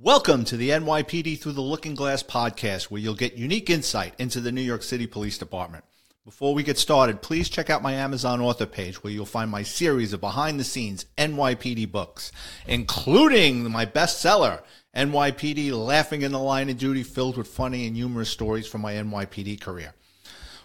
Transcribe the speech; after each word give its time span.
Welcome 0.00 0.46
to 0.46 0.56
the 0.56 0.70
NYPD 0.70 1.38
Through 1.38 1.52
the 1.52 1.60
Looking 1.60 1.94
Glass 1.94 2.22
podcast, 2.22 2.84
where 2.84 3.00
you'll 3.00 3.14
get 3.14 3.34
unique 3.34 3.68
insight 3.68 4.14
into 4.18 4.40
the 4.40 4.50
New 4.50 4.62
York 4.62 4.82
City 4.82 5.06
Police 5.06 5.36
Department. 5.36 5.84
Before 6.24 6.54
we 6.54 6.62
get 6.62 6.78
started, 6.78 7.20
please 7.20 7.50
check 7.50 7.68
out 7.68 7.82
my 7.82 7.92
Amazon 7.92 8.40
author 8.40 8.64
page 8.64 9.04
where 9.04 9.12
you'll 9.12 9.26
find 9.26 9.50
my 9.50 9.62
series 9.62 10.14
of 10.14 10.22
behind 10.22 10.58
the 10.58 10.64
scenes 10.64 11.04
NYPD 11.18 11.92
books, 11.92 12.32
including 12.66 13.70
my 13.70 13.84
bestseller, 13.84 14.62
NYPD 14.96 15.72
Laughing 15.72 16.22
in 16.22 16.32
the 16.32 16.38
Line 16.38 16.70
of 16.70 16.78
Duty, 16.78 17.02
filled 17.02 17.36
with 17.36 17.46
funny 17.46 17.86
and 17.86 17.94
humorous 17.94 18.30
stories 18.30 18.66
from 18.66 18.80
my 18.80 18.94
NYPD 18.94 19.60
career. 19.60 19.92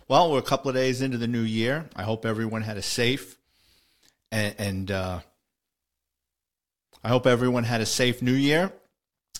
Well, 0.08 0.32
we're 0.32 0.40
a 0.40 0.44
couple 0.44 0.70
of 0.70 0.76
days 0.76 1.02
into 1.02 1.18
the 1.18 1.28
new 1.28 1.42
year. 1.42 1.90
I 1.98 2.04
hope 2.04 2.26
everyone 2.26 2.62
had 2.62 2.78
a 2.78 2.82
safe 2.82 3.38
and, 4.32 4.56
and 4.58 4.90
uh, 4.90 5.20
I 7.04 7.10
hope 7.10 7.28
everyone 7.28 7.66
had 7.66 7.82
a 7.82 7.86
safe 7.86 8.22
new 8.22 8.32
year 8.32 8.72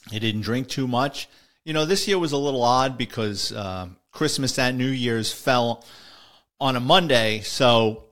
he 0.10 0.20
didn't 0.20 0.42
drink 0.42 0.68
too 0.68 0.88
much. 0.88 1.30
You 1.64 1.74
know, 1.74 1.86
this 1.86 2.08
year 2.08 2.18
was 2.18 2.32
a 2.32 2.38
little 2.38 2.64
odd 2.64 2.98
because 2.98 3.52
uh, 3.52 3.90
Christmas 4.12 4.58
and 4.58 4.78
New 4.78 4.90
Year's 4.90 5.32
fell 5.32 5.86
on 6.60 6.76
a 6.76 6.80
Monday, 6.80 7.42
so 7.42 8.06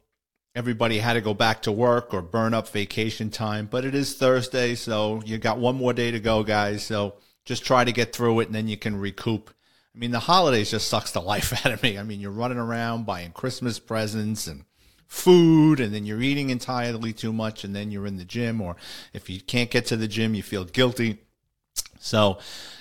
everybody 0.54 1.00
had 1.00 1.14
to 1.14 1.22
go 1.22 1.34
back 1.34 1.64
to 1.64 1.72
work 1.72 2.14
or 2.14 2.22
burn 2.22 2.54
up 2.54 2.70
vacation 2.70 3.30
time. 3.30 3.68
But 3.70 3.86
it 3.86 3.96
is 3.96 4.16
Thursday, 4.16 4.76
so 4.76 5.22
you 5.26 5.38
got 5.38 5.58
one 5.58 5.76
more 5.76 5.94
day 5.94 6.12
to 6.12 6.20
go, 6.20 6.44
guys. 6.44 6.84
So 6.84 7.16
just 7.46 7.66
try 7.66 7.84
to 7.84 7.92
get 7.92 8.14
through 8.14 8.42
it, 8.42 8.48
and 8.48 8.56
then 8.56 8.68
you 8.68 8.78
can 8.78 8.98
recoup. 8.98 9.54
I 9.94 9.98
mean, 9.98 10.12
the 10.12 10.20
holidays 10.20 10.72
just 10.72 10.90
sucks 10.90 11.12
the 11.12 11.22
life 11.34 11.66
out 11.66 11.72
of 11.72 11.82
me. 11.82 11.98
I 11.98 12.04
mean, 12.04 12.20
you're 12.20 12.32
running 12.32 12.58
around 12.58 13.06
buying 13.06 13.32
Christmas 13.32 13.80
presents 13.80 14.48
and 14.48 14.66
food 15.08 15.80
and 15.80 15.94
then 15.94 16.06
you're 16.06 16.22
eating 16.22 16.50
entirely 16.50 17.14
too 17.14 17.32
much 17.32 17.64
and 17.64 17.76
then 17.76 17.92
you're 17.92 18.08
in 18.08 18.18
the 18.18 18.26
gym 18.26 18.60
or 18.60 18.76
if 19.14 19.30
you 19.30 19.40
can't 19.40 19.70
get 19.70 19.86
to 19.86 19.96
the 19.96 20.08
gym 20.08 20.34
you 20.34 20.42
feel 20.42 20.66
guilty 20.66 21.20
so, 22.00 22.40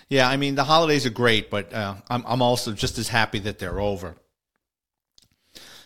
yeah, 0.09 0.29
I 0.29 0.37
mean, 0.37 0.55
the 0.55 0.65
holidays 0.65 1.07
are 1.07 1.11
great, 1.11 1.51
but 1.51 1.73
uh, 1.73 1.97
I'm, 2.09 2.25
I'm 2.27 2.43
also 2.43 2.73
just 2.73 2.99
as 2.99 3.09
happy 3.09 3.39
that 3.41 3.59
they're 3.59 3.81
over. 3.81 4.17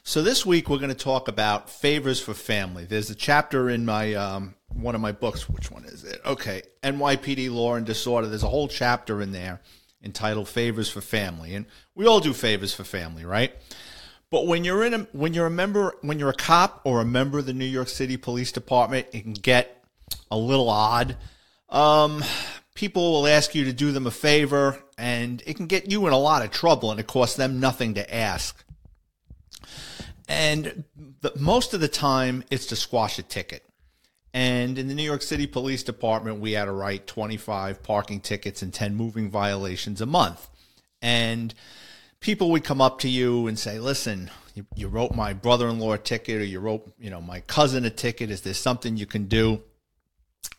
So 0.08 0.22
this 0.22 0.46
week 0.46 0.70
we're 0.70 0.78
going 0.78 0.88
to 0.88 0.94
talk 0.94 1.28
about 1.28 1.68
favors 1.68 2.18
for 2.18 2.32
family. 2.32 2.86
There's 2.86 3.10
a 3.10 3.14
chapter 3.14 3.68
in 3.68 3.84
my 3.84 4.14
um, 4.14 4.54
one 4.72 4.94
of 4.94 5.02
my 5.02 5.12
books. 5.12 5.50
Which 5.50 5.70
one 5.70 5.84
is 5.84 6.02
it? 6.02 6.18
Okay, 6.24 6.62
NYPD 6.82 7.52
Law 7.52 7.74
and 7.74 7.84
Disorder. 7.84 8.26
There's 8.26 8.42
a 8.42 8.48
whole 8.48 8.68
chapter 8.68 9.20
in 9.20 9.32
there 9.32 9.60
entitled 10.02 10.48
"Favors 10.48 10.88
for 10.88 11.02
Family," 11.02 11.54
and 11.54 11.66
we 11.94 12.06
all 12.06 12.20
do 12.20 12.32
favors 12.32 12.72
for 12.72 12.84
family, 12.84 13.26
right? 13.26 13.52
But 14.30 14.46
when 14.46 14.64
you're 14.64 14.82
in 14.82 14.94
a 14.94 14.98
when 15.12 15.34
you're 15.34 15.44
a 15.44 15.50
member 15.50 15.94
when 16.00 16.18
you're 16.18 16.30
a 16.30 16.34
cop 16.34 16.80
or 16.84 17.02
a 17.02 17.04
member 17.04 17.40
of 17.40 17.44
the 17.44 17.52
New 17.52 17.66
York 17.66 17.88
City 17.88 18.16
Police 18.16 18.50
Department, 18.50 19.08
it 19.12 19.20
can 19.24 19.34
get 19.34 19.84
a 20.30 20.38
little 20.38 20.70
odd. 20.70 21.18
Um, 21.68 22.24
people 22.78 23.10
will 23.10 23.26
ask 23.26 23.56
you 23.56 23.64
to 23.64 23.72
do 23.72 23.90
them 23.90 24.06
a 24.06 24.10
favor, 24.10 24.78
and 24.96 25.42
it 25.46 25.56
can 25.56 25.66
get 25.66 25.90
you 25.90 26.06
in 26.06 26.12
a 26.12 26.18
lot 26.18 26.44
of 26.44 26.52
trouble, 26.52 26.92
and 26.92 27.00
it 27.00 27.08
costs 27.08 27.34
them 27.34 27.58
nothing 27.58 27.94
to 27.94 28.14
ask. 28.14 28.64
And 30.28 30.84
the, 31.20 31.32
most 31.36 31.74
of 31.74 31.80
the 31.80 31.88
time, 31.88 32.44
it's 32.52 32.66
to 32.66 32.76
squash 32.76 33.18
a 33.18 33.24
ticket. 33.24 33.64
And 34.32 34.78
in 34.78 34.86
the 34.86 34.94
New 34.94 35.02
York 35.02 35.22
City 35.22 35.48
Police 35.48 35.82
Department, 35.82 36.38
we 36.38 36.52
had 36.52 36.66
to 36.66 36.72
write 36.72 37.08
25 37.08 37.82
parking 37.82 38.20
tickets 38.20 38.62
and 38.62 38.72
10 38.72 38.94
moving 38.94 39.28
violations 39.28 40.00
a 40.00 40.06
month. 40.06 40.48
And 41.02 41.52
people 42.20 42.52
would 42.52 42.62
come 42.62 42.80
up 42.80 43.00
to 43.00 43.08
you 43.08 43.48
and 43.48 43.58
say, 43.58 43.80
listen, 43.80 44.30
you, 44.54 44.66
you 44.76 44.86
wrote 44.86 45.16
my 45.16 45.32
brother-in-law 45.32 45.94
a 45.94 45.98
ticket 45.98 46.40
or 46.42 46.44
you 46.44 46.60
wrote, 46.60 46.92
you 46.96 47.10
know, 47.10 47.20
my 47.20 47.40
cousin 47.40 47.84
a 47.84 47.90
ticket. 47.90 48.30
Is 48.30 48.42
there 48.42 48.54
something 48.54 48.96
you 48.96 49.06
can 49.06 49.24
do? 49.24 49.62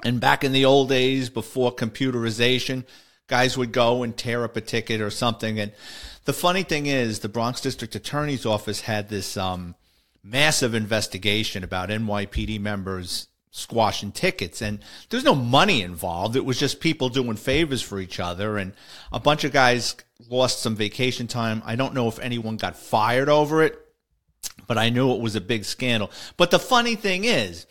And 0.03 0.19
back 0.19 0.44
in 0.44 0.53
the 0.53 0.66
old 0.66 0.89
days, 0.89 1.30
before 1.30 1.73
computerization, 1.75 2.85
guys 3.27 3.58
would 3.58 3.72
go 3.72 4.03
and 4.03 4.16
tear 4.16 4.44
up 4.44 4.55
a 4.55 4.61
ticket 4.61 5.02
or 5.02 5.09
something. 5.09 5.59
And 5.59 5.72
the 6.25 6.33
funny 6.33 6.63
thing 6.63 6.85
is, 6.85 7.19
the 7.19 7.30
Bronx 7.30 7.61
District 7.61 7.95
Attorney's 7.95 8.45
Office 8.45 8.81
had 8.81 9.09
this 9.09 9.35
um, 9.35 9.75
massive 10.23 10.73
investigation 10.73 11.63
about 11.63 11.89
NYPD 11.89 12.59
members 12.59 13.28
squashing 13.51 14.12
tickets. 14.12 14.62
And 14.62 14.79
there's 15.09 15.23
no 15.23 15.35
money 15.35 15.81
involved. 15.81 16.35
It 16.35 16.45
was 16.45 16.59
just 16.59 16.79
people 16.79 17.09
doing 17.09 17.35
favors 17.35 17.81
for 17.81 18.00
each 18.00 18.19
other. 18.19 18.57
And 18.57 18.73
a 19.12 19.19
bunch 19.19 19.44
of 19.44 19.51
guys 19.51 19.95
lost 20.29 20.62
some 20.62 20.75
vacation 20.75 21.28
time. 21.28 21.62
I 21.66 21.75
don't 21.75 21.94
know 21.94 22.07
if 22.07 22.19
anyone 22.19 22.57
got 22.57 22.78
fired 22.78 23.29
over 23.29 23.63
it, 23.63 23.79
but 24.68 24.78
I 24.78 24.89
knew 24.89 25.12
it 25.13 25.22
was 25.22 25.35
a 25.35 25.41
big 25.41 25.66
scandal. 25.66 26.12
But 26.38 26.51
the 26.51 26.59
funny 26.59 26.95
thing 26.95 27.25
is, 27.25 27.66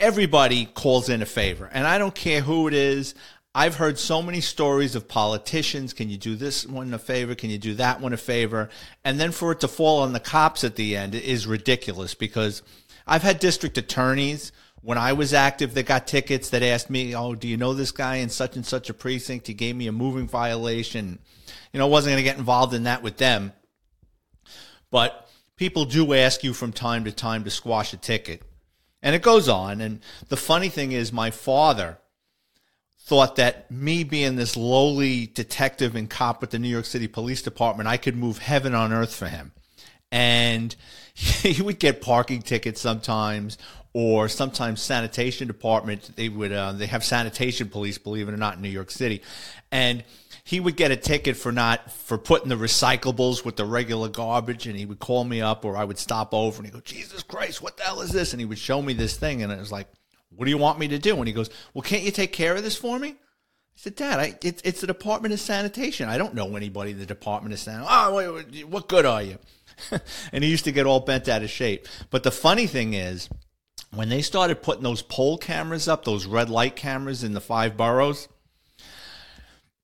everybody 0.00 0.66
calls 0.66 1.08
in 1.08 1.22
a 1.22 1.26
favor. 1.26 1.68
And 1.72 1.86
I 1.86 1.98
don't 1.98 2.14
care 2.14 2.40
who 2.40 2.68
it 2.68 2.74
is. 2.74 3.14
I've 3.54 3.76
heard 3.76 3.98
so 3.98 4.20
many 4.20 4.42
stories 4.42 4.94
of 4.94 5.08
politicians. 5.08 5.94
Can 5.94 6.10
you 6.10 6.18
do 6.18 6.36
this 6.36 6.66
one 6.66 6.92
a 6.92 6.98
favor? 6.98 7.34
Can 7.34 7.48
you 7.48 7.58
do 7.58 7.74
that 7.74 8.00
one 8.00 8.12
a 8.12 8.18
favor? 8.18 8.68
And 9.04 9.18
then 9.18 9.32
for 9.32 9.52
it 9.52 9.60
to 9.60 9.68
fall 9.68 10.02
on 10.02 10.12
the 10.12 10.20
cops 10.20 10.62
at 10.62 10.76
the 10.76 10.96
end 10.96 11.14
is 11.14 11.46
ridiculous 11.46 12.14
because 12.14 12.62
I've 13.06 13.22
had 13.22 13.38
district 13.38 13.78
attorneys 13.78 14.52
when 14.82 14.98
I 14.98 15.14
was 15.14 15.32
active 15.32 15.72
that 15.74 15.86
got 15.86 16.06
tickets 16.06 16.50
that 16.50 16.62
asked 16.62 16.90
me, 16.90 17.16
Oh, 17.16 17.34
do 17.34 17.48
you 17.48 17.56
know 17.56 17.72
this 17.72 17.92
guy 17.92 18.16
in 18.16 18.28
such 18.28 18.56
and 18.56 18.66
such 18.66 18.90
a 18.90 18.94
precinct? 18.94 19.46
He 19.46 19.54
gave 19.54 19.74
me 19.74 19.86
a 19.86 19.92
moving 19.92 20.28
violation. 20.28 21.18
You 21.72 21.78
know, 21.78 21.86
I 21.86 21.90
wasn't 21.90 22.12
going 22.12 22.22
to 22.22 22.30
get 22.30 22.38
involved 22.38 22.74
in 22.74 22.82
that 22.82 23.02
with 23.02 23.16
them. 23.16 23.52
But 24.90 25.28
people 25.56 25.86
do 25.86 26.12
ask 26.12 26.44
you 26.44 26.52
from 26.52 26.72
time 26.72 27.04
to 27.04 27.12
time 27.12 27.44
to 27.44 27.50
squash 27.50 27.94
a 27.94 27.96
ticket. 27.96 28.42
And 29.06 29.14
it 29.14 29.22
goes 29.22 29.48
on. 29.48 29.80
And 29.80 30.00
the 30.30 30.36
funny 30.36 30.68
thing 30.68 30.90
is, 30.90 31.12
my 31.12 31.30
father 31.30 31.98
thought 32.98 33.36
that 33.36 33.70
me 33.70 34.02
being 34.02 34.34
this 34.34 34.56
lowly 34.56 35.28
detective 35.28 35.94
and 35.94 36.10
cop 36.10 36.40
with 36.40 36.50
the 36.50 36.58
New 36.58 36.68
York 36.68 36.86
City 36.86 37.06
Police 37.06 37.40
Department, 37.40 37.88
I 37.88 37.98
could 37.98 38.16
move 38.16 38.38
heaven 38.38 38.74
on 38.74 38.92
earth 38.92 39.14
for 39.14 39.28
him. 39.28 39.52
And 40.10 40.74
he 41.14 41.62
would 41.62 41.78
get 41.78 42.00
parking 42.00 42.42
tickets 42.42 42.80
sometimes, 42.80 43.58
or 43.92 44.28
sometimes 44.28 44.82
sanitation 44.82 45.46
department. 45.46 46.16
They 46.16 46.28
would 46.28 46.50
uh, 46.50 46.72
they 46.72 46.86
have 46.86 47.04
sanitation 47.04 47.68
police, 47.68 47.98
believe 47.98 48.28
it 48.28 48.34
or 48.34 48.38
not, 48.38 48.56
in 48.56 48.62
New 48.62 48.68
York 48.70 48.90
City, 48.90 49.22
and 49.70 50.02
he 50.46 50.60
would 50.60 50.76
get 50.76 50.92
a 50.92 50.96
ticket 50.96 51.36
for 51.36 51.50
not 51.50 51.90
for 51.90 52.16
putting 52.16 52.50
the 52.50 52.54
recyclables 52.54 53.44
with 53.44 53.56
the 53.56 53.64
regular 53.64 54.08
garbage 54.08 54.68
and 54.68 54.78
he 54.78 54.86
would 54.86 55.00
call 55.00 55.24
me 55.24 55.40
up 55.40 55.64
or 55.64 55.76
I 55.76 55.82
would 55.82 55.98
stop 55.98 56.32
over 56.32 56.58
and 56.58 56.66
he'd 56.66 56.72
go, 56.72 56.78
Jesus 56.78 57.24
Christ, 57.24 57.60
what 57.60 57.76
the 57.76 57.82
hell 57.82 58.00
is 58.00 58.12
this? 58.12 58.32
And 58.32 58.38
he 58.38 58.46
would 58.46 58.56
show 58.56 58.80
me 58.80 58.92
this 58.92 59.16
thing 59.16 59.42
and 59.42 59.52
I 59.52 59.56
was 59.56 59.72
like, 59.72 59.88
What 60.30 60.44
do 60.44 60.52
you 60.52 60.56
want 60.56 60.78
me 60.78 60.86
to 60.86 61.00
do? 61.00 61.16
And 61.16 61.26
he 61.26 61.32
goes, 61.32 61.50
Well, 61.74 61.82
can't 61.82 62.04
you 62.04 62.12
take 62.12 62.32
care 62.32 62.54
of 62.54 62.62
this 62.62 62.76
for 62.76 62.96
me? 62.96 63.08
I 63.08 63.14
said, 63.74 63.96
Dad, 63.96 64.20
I, 64.20 64.38
it, 64.40 64.62
it's 64.64 64.80
the 64.82 64.86
Department 64.86 65.34
of 65.34 65.40
Sanitation. 65.40 66.08
I 66.08 66.16
don't 66.16 66.34
know 66.34 66.54
anybody 66.54 66.92
in 66.92 67.00
the 67.00 67.06
Department 67.06 67.52
of 67.52 67.58
Sanitation. 67.58 67.88
Oh, 67.90 68.14
wait, 68.14 68.68
what 68.68 68.88
good 68.88 69.04
are 69.04 69.22
you? 69.22 69.38
and 70.32 70.44
he 70.44 70.50
used 70.50 70.64
to 70.66 70.72
get 70.72 70.86
all 70.86 71.00
bent 71.00 71.28
out 71.28 71.42
of 71.42 71.50
shape. 71.50 71.88
But 72.10 72.22
the 72.22 72.30
funny 72.30 72.68
thing 72.68 72.94
is, 72.94 73.28
when 73.92 74.10
they 74.10 74.22
started 74.22 74.62
putting 74.62 74.84
those 74.84 75.02
pole 75.02 75.38
cameras 75.38 75.88
up, 75.88 76.04
those 76.04 76.24
red 76.24 76.50
light 76.50 76.76
cameras 76.76 77.24
in 77.24 77.32
the 77.32 77.40
five 77.40 77.76
boroughs, 77.76 78.28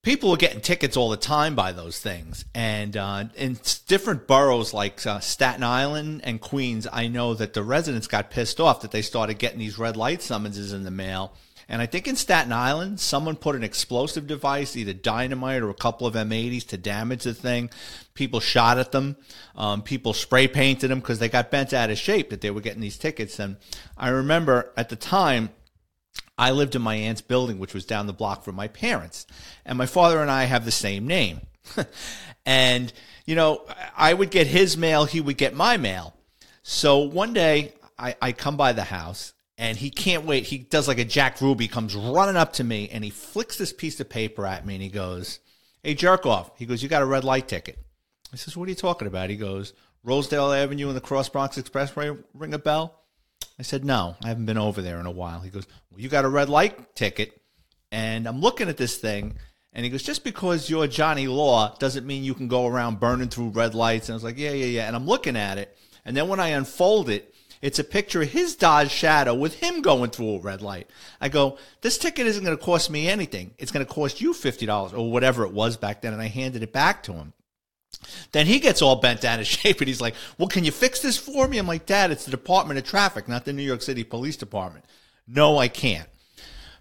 people 0.03 0.31
were 0.31 0.37
getting 0.37 0.61
tickets 0.61 0.97
all 0.97 1.11
the 1.11 1.17
time 1.17 1.55
by 1.55 1.71
those 1.73 2.01
things. 2.01 2.45
And 2.55 2.97
uh, 2.97 3.25
in 3.37 3.59
different 3.87 4.27
boroughs 4.27 4.75
like 4.75 5.07
uh, 5.07 5.21
Staten 5.21 5.63
Island 5.63 6.23
and 6.25 6.41
Queens, 6.41 6.89
I 6.93 7.07
know 7.07 7.35
that 7.35 7.55
the 7.55 7.63
residents 7.63 8.09
got 8.09 8.31
pissed 8.31 8.59
off 8.61 8.81
that 8.83 8.91
they 8.91 9.03
started 9.03 9.39
getting 9.39 9.61
these 9.61 9.79
red 9.79 9.97
light 9.97 10.21
summonses 10.21 10.73
in 10.73 10.83
the 10.83 10.91
mail. 10.91 11.33
And 11.69 11.81
I 11.81 11.87
think 11.87 12.09
in 12.09 12.17
Staten 12.17 12.53
Island, 12.53 12.99
someone 12.99 13.37
put 13.37 13.55
an 13.55 13.63
explosive 13.63 14.27
device, 14.27 14.77
either 14.77 14.93
dynamite 14.93 15.63
or 15.63 15.71
a 15.71 15.75
couple 15.75 16.07
of 16.09 16.15
M80s, 16.15 16.67
to 16.69 16.77
damage 16.77 17.23
the 17.23 17.33
thing. 17.33 17.71
People 18.15 18.41
shot 18.41 18.79
at 18.79 18.91
them. 18.91 19.17
Um, 19.55 19.83
people 19.83 20.13
spray 20.13 20.49
painted 20.49 20.89
them 20.89 20.99
because 20.99 21.21
they 21.21 21.29
got 21.29 21.53
bent 21.53 21.73
out 21.73 21.91
of 21.91 21.97
shape 21.97 22.31
that 22.31 22.41
they 22.41 22.51
were 22.51 22.61
getting 22.61 22.83
these 22.83 22.99
tickets. 22.99 23.39
And 23.39 23.57
I 23.97 24.09
remember 24.09 24.73
at 24.77 24.89
the 24.89 24.97
time, 24.97 25.51
I 26.43 26.51
lived 26.51 26.75
in 26.75 26.83
my 26.83 26.97
aunt's 26.97 27.21
building, 27.21 27.61
which 27.61 27.73
was 27.73 27.85
down 27.85 28.09
the 28.09 28.13
block 28.13 28.43
from 28.43 28.57
my 28.57 28.67
parents. 28.67 29.29
And 29.65 29.79
my 29.79 29.87
father 29.87 30.21
and 30.21 30.29
I 30.29 30.43
have 30.43 30.65
the 30.65 30.73
same 30.73 31.07
name. 31.07 31.41
and, 32.45 32.93
you 33.27 33.37
know, 33.37 33.65
I 33.97 34.13
would 34.13 34.33
get 34.33 34.49
his 34.49 34.77
mail, 34.77 35.05
he 35.05 35.21
would 35.21 35.39
get 35.39 35.55
my 35.55 35.77
mail. 35.77 36.17
So 36.65 36.99
one 36.99 37.33
day 37.33 37.75
I, 37.97 38.17
I 38.21 38.33
come 38.33 38.57
by 38.57 38.73
the 38.73 38.83
house 38.83 39.35
and 39.57 39.79
he 39.79 39.89
can't 39.89 40.25
wait. 40.25 40.43
He 40.43 40.59
does 40.59 40.89
like 40.89 40.99
a 40.99 41.05
Jack 41.05 41.41
Ruby, 41.41 41.69
comes 41.69 41.95
running 41.95 42.37
up 42.37 42.55
to 42.55 42.65
me 42.65 42.89
and 42.93 43.05
he 43.05 43.11
flicks 43.11 43.57
this 43.57 43.73
piece 43.73 44.01
of 44.01 44.09
paper 44.09 44.45
at 44.45 44.67
me 44.67 44.75
and 44.75 44.83
he 44.83 44.89
goes, 44.89 45.39
Hey, 45.85 45.95
jerk 45.95 46.27
off. 46.27 46.51
He 46.59 46.67
goes, 46.67 46.83
You 46.83 46.89
got 46.89 47.03
a 47.03 47.07
red 47.07 47.23
light 47.23 47.47
ticket. 47.47 47.79
I 48.33 48.37
says, 48.37 48.57
What 48.57 48.67
are 48.67 48.71
you 48.71 48.75
talking 48.75 49.07
about? 49.07 49.31
He 49.31 49.37
goes, 49.37 49.75
Rosedale 50.03 50.53
Avenue 50.53 50.89
and 50.89 50.97
the 50.97 51.01
Cross 51.01 51.29
Bronx 51.29 51.57
Expressway 51.57 52.21
ring 52.35 52.53
a 52.53 52.59
bell? 52.59 53.02
I 53.59 53.63
said, 53.63 53.85
No, 53.85 54.17
I 54.23 54.29
haven't 54.29 54.47
been 54.47 54.59
over 54.59 54.83
there 54.83 54.99
in 54.99 55.07
a 55.07 55.11
while. 55.11 55.41
He 55.41 55.51
goes, 55.51 55.67
Well, 55.91 56.01
you 56.01 56.09
got 56.09 56.25
a 56.25 56.29
red 56.29 56.49
light 56.49 56.95
ticket. 56.95 57.41
And 57.91 58.27
I'm 58.27 58.41
looking 58.41 58.69
at 58.69 58.77
this 58.77 58.97
thing. 58.97 59.37
And 59.73 59.85
he 59.85 59.91
goes, 59.91 60.03
Just 60.03 60.25
because 60.25 60.69
you're 60.71 60.87
Johnny 60.87 61.27
Law 61.27 61.75
doesn't 61.79 62.07
mean 62.07 62.25
you 62.25 62.35
can 62.35 62.49
go 62.49 62.67
around 62.67 63.01
burning 63.01 63.29
through 63.29 63.51
red 63.51 63.75
lights. 63.75 64.09
And 64.09 64.15
I 64.15 64.17
was 64.17 64.25
like, 64.25 64.39
Yeah, 64.39 64.53
yeah, 64.53 64.67
yeah. 64.67 64.87
And 64.87 64.97
I'm 64.97 65.07
looking 65.07 65.37
at 65.37 65.59
it. 65.59 65.77
And 66.05 66.17
then 66.17 66.29
when 66.29 66.41
I 66.41 66.49
unfold 66.49 67.09
it, 67.09 67.35
It's 67.61 67.79
a 67.79 67.85
picture 67.85 68.23
of 68.23 68.31
his 68.31 68.57
Dodge 68.57 68.91
Shadow 68.91 69.35
with 69.35 69.55
him 69.55 69.83
going 69.83 70.11
through 70.11 70.37
a 70.37 70.41
red 70.41 70.63
light. 70.63 70.91
I 71.21 71.29
go, 71.29 71.59
this 71.81 71.97
ticket 71.97 72.27
isn't 72.27 72.45
going 72.45 72.57
to 72.57 72.63
cost 72.63 72.91
me 72.91 73.07
anything. 73.09 73.55
It's 73.57 73.71
going 73.71 73.87
to 73.87 73.93
cost 73.93 74.21
you 74.21 74.33
$50 74.33 74.99
or 74.99 75.13
whatever 75.13 75.45
it 75.45 75.53
was 75.53 75.77
back 75.77 76.03
then. 76.03 76.13
And 76.13 76.21
I 76.21 76.27
handed 76.27 76.65
it 76.65 76.73
back 76.73 77.05
to 77.05 77.13
him. 77.13 77.33
Then 78.33 78.47
he 78.47 78.59
gets 78.59 78.83
all 78.83 78.97
bent 78.97 79.25
out 79.25 79.41
of 79.41 79.47
shape 79.47 79.81
and 79.81 79.89
he's 79.89 80.01
like, 80.01 80.15
Well, 80.39 80.49
can 80.49 80.65
you 80.65 80.73
fix 80.73 81.01
this 81.01 81.17
for 81.17 81.47
me? 81.49 81.59
I'm 81.59 81.67
like, 81.67 81.87
Dad, 81.87 82.11
it's 82.11 82.25
the 82.25 82.31
Department 82.31 82.79
of 82.79 82.85
Traffic, 82.85 83.29
not 83.29 83.45
the 83.45 83.53
New 83.53 83.63
York 83.63 83.83
City 83.83 84.05
Police 84.05 84.37
Department. 84.37 84.85
No, 85.27 85.59
I 85.59 85.69
can't. 85.69 86.09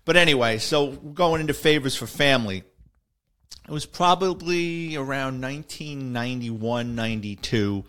But 0.05 0.17
anyway, 0.17 0.57
so 0.57 0.91
going 0.91 1.41
into 1.41 1.53
favors 1.53 1.95
for 1.95 2.07
family. 2.07 2.63
It 3.67 3.71
was 3.71 3.85
probably 3.85 4.95
around 4.95 5.39
1991, 5.39 6.95
92. 6.95 7.83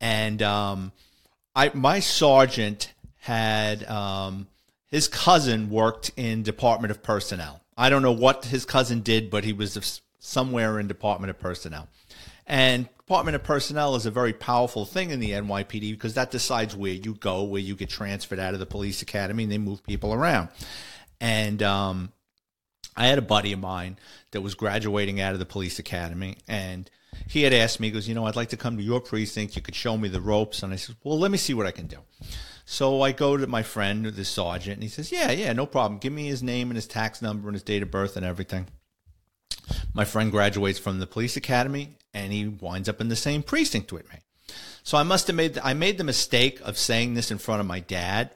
And 0.00 0.42
um, 0.42 0.92
I, 1.54 1.70
my 1.72 2.00
sergeant 2.00 2.92
had 3.20 3.84
um, 3.84 4.48
his 4.88 5.08
cousin 5.08 5.70
worked 5.70 6.10
in 6.16 6.42
Department 6.42 6.90
of 6.90 7.02
Personnel. 7.02 7.62
I 7.76 7.88
don't 7.88 8.02
know 8.02 8.12
what 8.12 8.46
his 8.46 8.64
cousin 8.64 9.00
did, 9.00 9.30
but 9.30 9.44
he 9.44 9.52
was 9.52 10.00
somewhere 10.18 10.78
in 10.80 10.88
Department 10.88 11.30
of 11.30 11.38
Personnel. 11.38 11.88
And 12.46 12.88
Department 12.98 13.34
of 13.34 13.42
Personnel 13.42 13.96
is 13.96 14.06
a 14.06 14.10
very 14.10 14.32
powerful 14.32 14.84
thing 14.84 15.10
in 15.10 15.20
the 15.20 15.30
NYPD 15.30 15.92
because 15.92 16.14
that 16.14 16.30
decides 16.30 16.76
where 16.76 16.92
you 16.92 17.14
go, 17.14 17.42
where 17.42 17.60
you 17.60 17.74
get 17.74 17.88
transferred 17.88 18.38
out 18.38 18.54
of 18.54 18.60
the 18.60 18.66
police 18.66 19.02
academy, 19.02 19.44
and 19.44 19.52
they 19.52 19.58
move 19.58 19.82
people 19.84 20.12
around. 20.12 20.48
And 21.20 21.62
um, 21.62 22.12
I 22.96 23.06
had 23.06 23.18
a 23.18 23.22
buddy 23.22 23.52
of 23.52 23.60
mine 23.60 23.98
that 24.30 24.40
was 24.40 24.54
graduating 24.54 25.20
out 25.20 25.32
of 25.32 25.38
the 25.38 25.46
police 25.46 25.78
academy, 25.78 26.38
and 26.46 26.90
he 27.28 27.42
had 27.42 27.52
asked 27.52 27.80
me, 27.80 27.88
he 27.88 27.92
goes, 27.92 28.08
you 28.08 28.14
know, 28.14 28.26
I'd 28.26 28.36
like 28.36 28.50
to 28.50 28.56
come 28.56 28.76
to 28.76 28.82
your 28.82 29.00
precinct. 29.00 29.56
You 29.56 29.62
could 29.62 29.74
show 29.74 29.96
me 29.96 30.08
the 30.08 30.20
ropes. 30.20 30.62
And 30.62 30.72
I 30.72 30.76
said, 30.76 30.96
well, 31.02 31.18
let 31.18 31.30
me 31.30 31.38
see 31.38 31.54
what 31.54 31.66
I 31.66 31.70
can 31.70 31.86
do. 31.86 31.98
So 32.64 33.02
I 33.02 33.12
go 33.12 33.36
to 33.36 33.46
my 33.46 33.62
friend, 33.62 34.04
the 34.04 34.24
sergeant, 34.24 34.74
and 34.74 34.82
he 34.82 34.88
says, 34.88 35.12
yeah, 35.12 35.30
yeah, 35.30 35.52
no 35.52 35.66
problem. 35.66 35.98
Give 35.98 36.12
me 36.12 36.26
his 36.26 36.42
name 36.42 36.68
and 36.70 36.76
his 36.76 36.86
tax 36.86 37.22
number 37.22 37.48
and 37.48 37.54
his 37.54 37.62
date 37.62 37.82
of 37.82 37.90
birth 37.90 38.16
and 38.16 38.26
everything. 38.26 38.66
My 39.94 40.04
friend 40.04 40.30
graduates 40.30 40.78
from 40.78 40.98
the 40.98 41.06
police 41.06 41.36
academy 41.36 41.96
and 42.12 42.32
he 42.32 42.46
winds 42.46 42.88
up 42.88 43.00
in 43.00 43.08
the 43.08 43.16
same 43.16 43.42
precinct 43.42 43.92
with 43.92 44.10
me. 44.12 44.20
So 44.82 44.96
I 44.96 45.02
must 45.02 45.26
have 45.26 45.36
made 45.36 45.54
the, 45.54 45.66
I 45.66 45.74
made 45.74 45.98
the 45.98 46.04
mistake 46.04 46.60
of 46.60 46.78
saying 46.78 47.14
this 47.14 47.30
in 47.30 47.38
front 47.38 47.60
of 47.60 47.66
my 47.66 47.80
dad. 47.80 48.30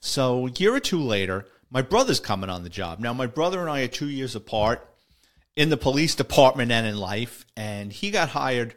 So 0.00 0.46
a 0.46 0.50
year 0.50 0.74
or 0.74 0.80
two 0.80 1.00
later, 1.00 1.46
my 1.70 1.82
brother's 1.82 2.20
coming 2.20 2.50
on 2.50 2.62
the 2.62 2.68
job. 2.68 3.00
Now 3.00 3.12
my 3.12 3.26
brother 3.26 3.60
and 3.60 3.70
I 3.70 3.80
are 3.82 3.88
2 3.88 4.08
years 4.08 4.36
apart 4.36 4.86
in 5.56 5.70
the 5.70 5.76
police 5.76 6.14
department 6.14 6.70
and 6.70 6.86
in 6.86 6.98
life 6.98 7.46
and 7.56 7.92
he 7.92 8.10
got 8.10 8.28
hired 8.28 8.74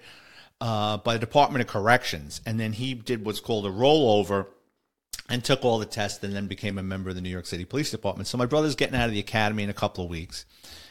uh, 0.62 0.98
by 0.98 1.14
the 1.14 1.20
Department 1.20 1.62
of 1.62 1.68
Corrections 1.68 2.42
and 2.46 2.60
then 2.60 2.74
he 2.74 2.94
did 2.94 3.26
what's 3.26 3.40
called 3.40 3.66
a 3.66 3.70
rollover 3.70 4.48
and 5.30 5.44
took 5.44 5.64
all 5.64 5.78
the 5.78 5.86
tests 5.86 6.24
and 6.24 6.34
then 6.34 6.48
became 6.48 6.78
a 6.78 6.84
member 6.84 7.10
of 7.10 7.16
the 7.16 7.22
New 7.22 7.30
York 7.30 7.46
City 7.46 7.66
Police 7.66 7.92
Department. 7.92 8.28
So 8.28 8.38
my 8.38 8.46
brother's 8.46 8.76
getting 8.76 8.96
out 8.96 9.08
of 9.08 9.12
the 9.12 9.20
academy 9.20 9.64
in 9.64 9.70
a 9.70 9.74
couple 9.74 10.04
of 10.04 10.10
weeks. 10.10 10.46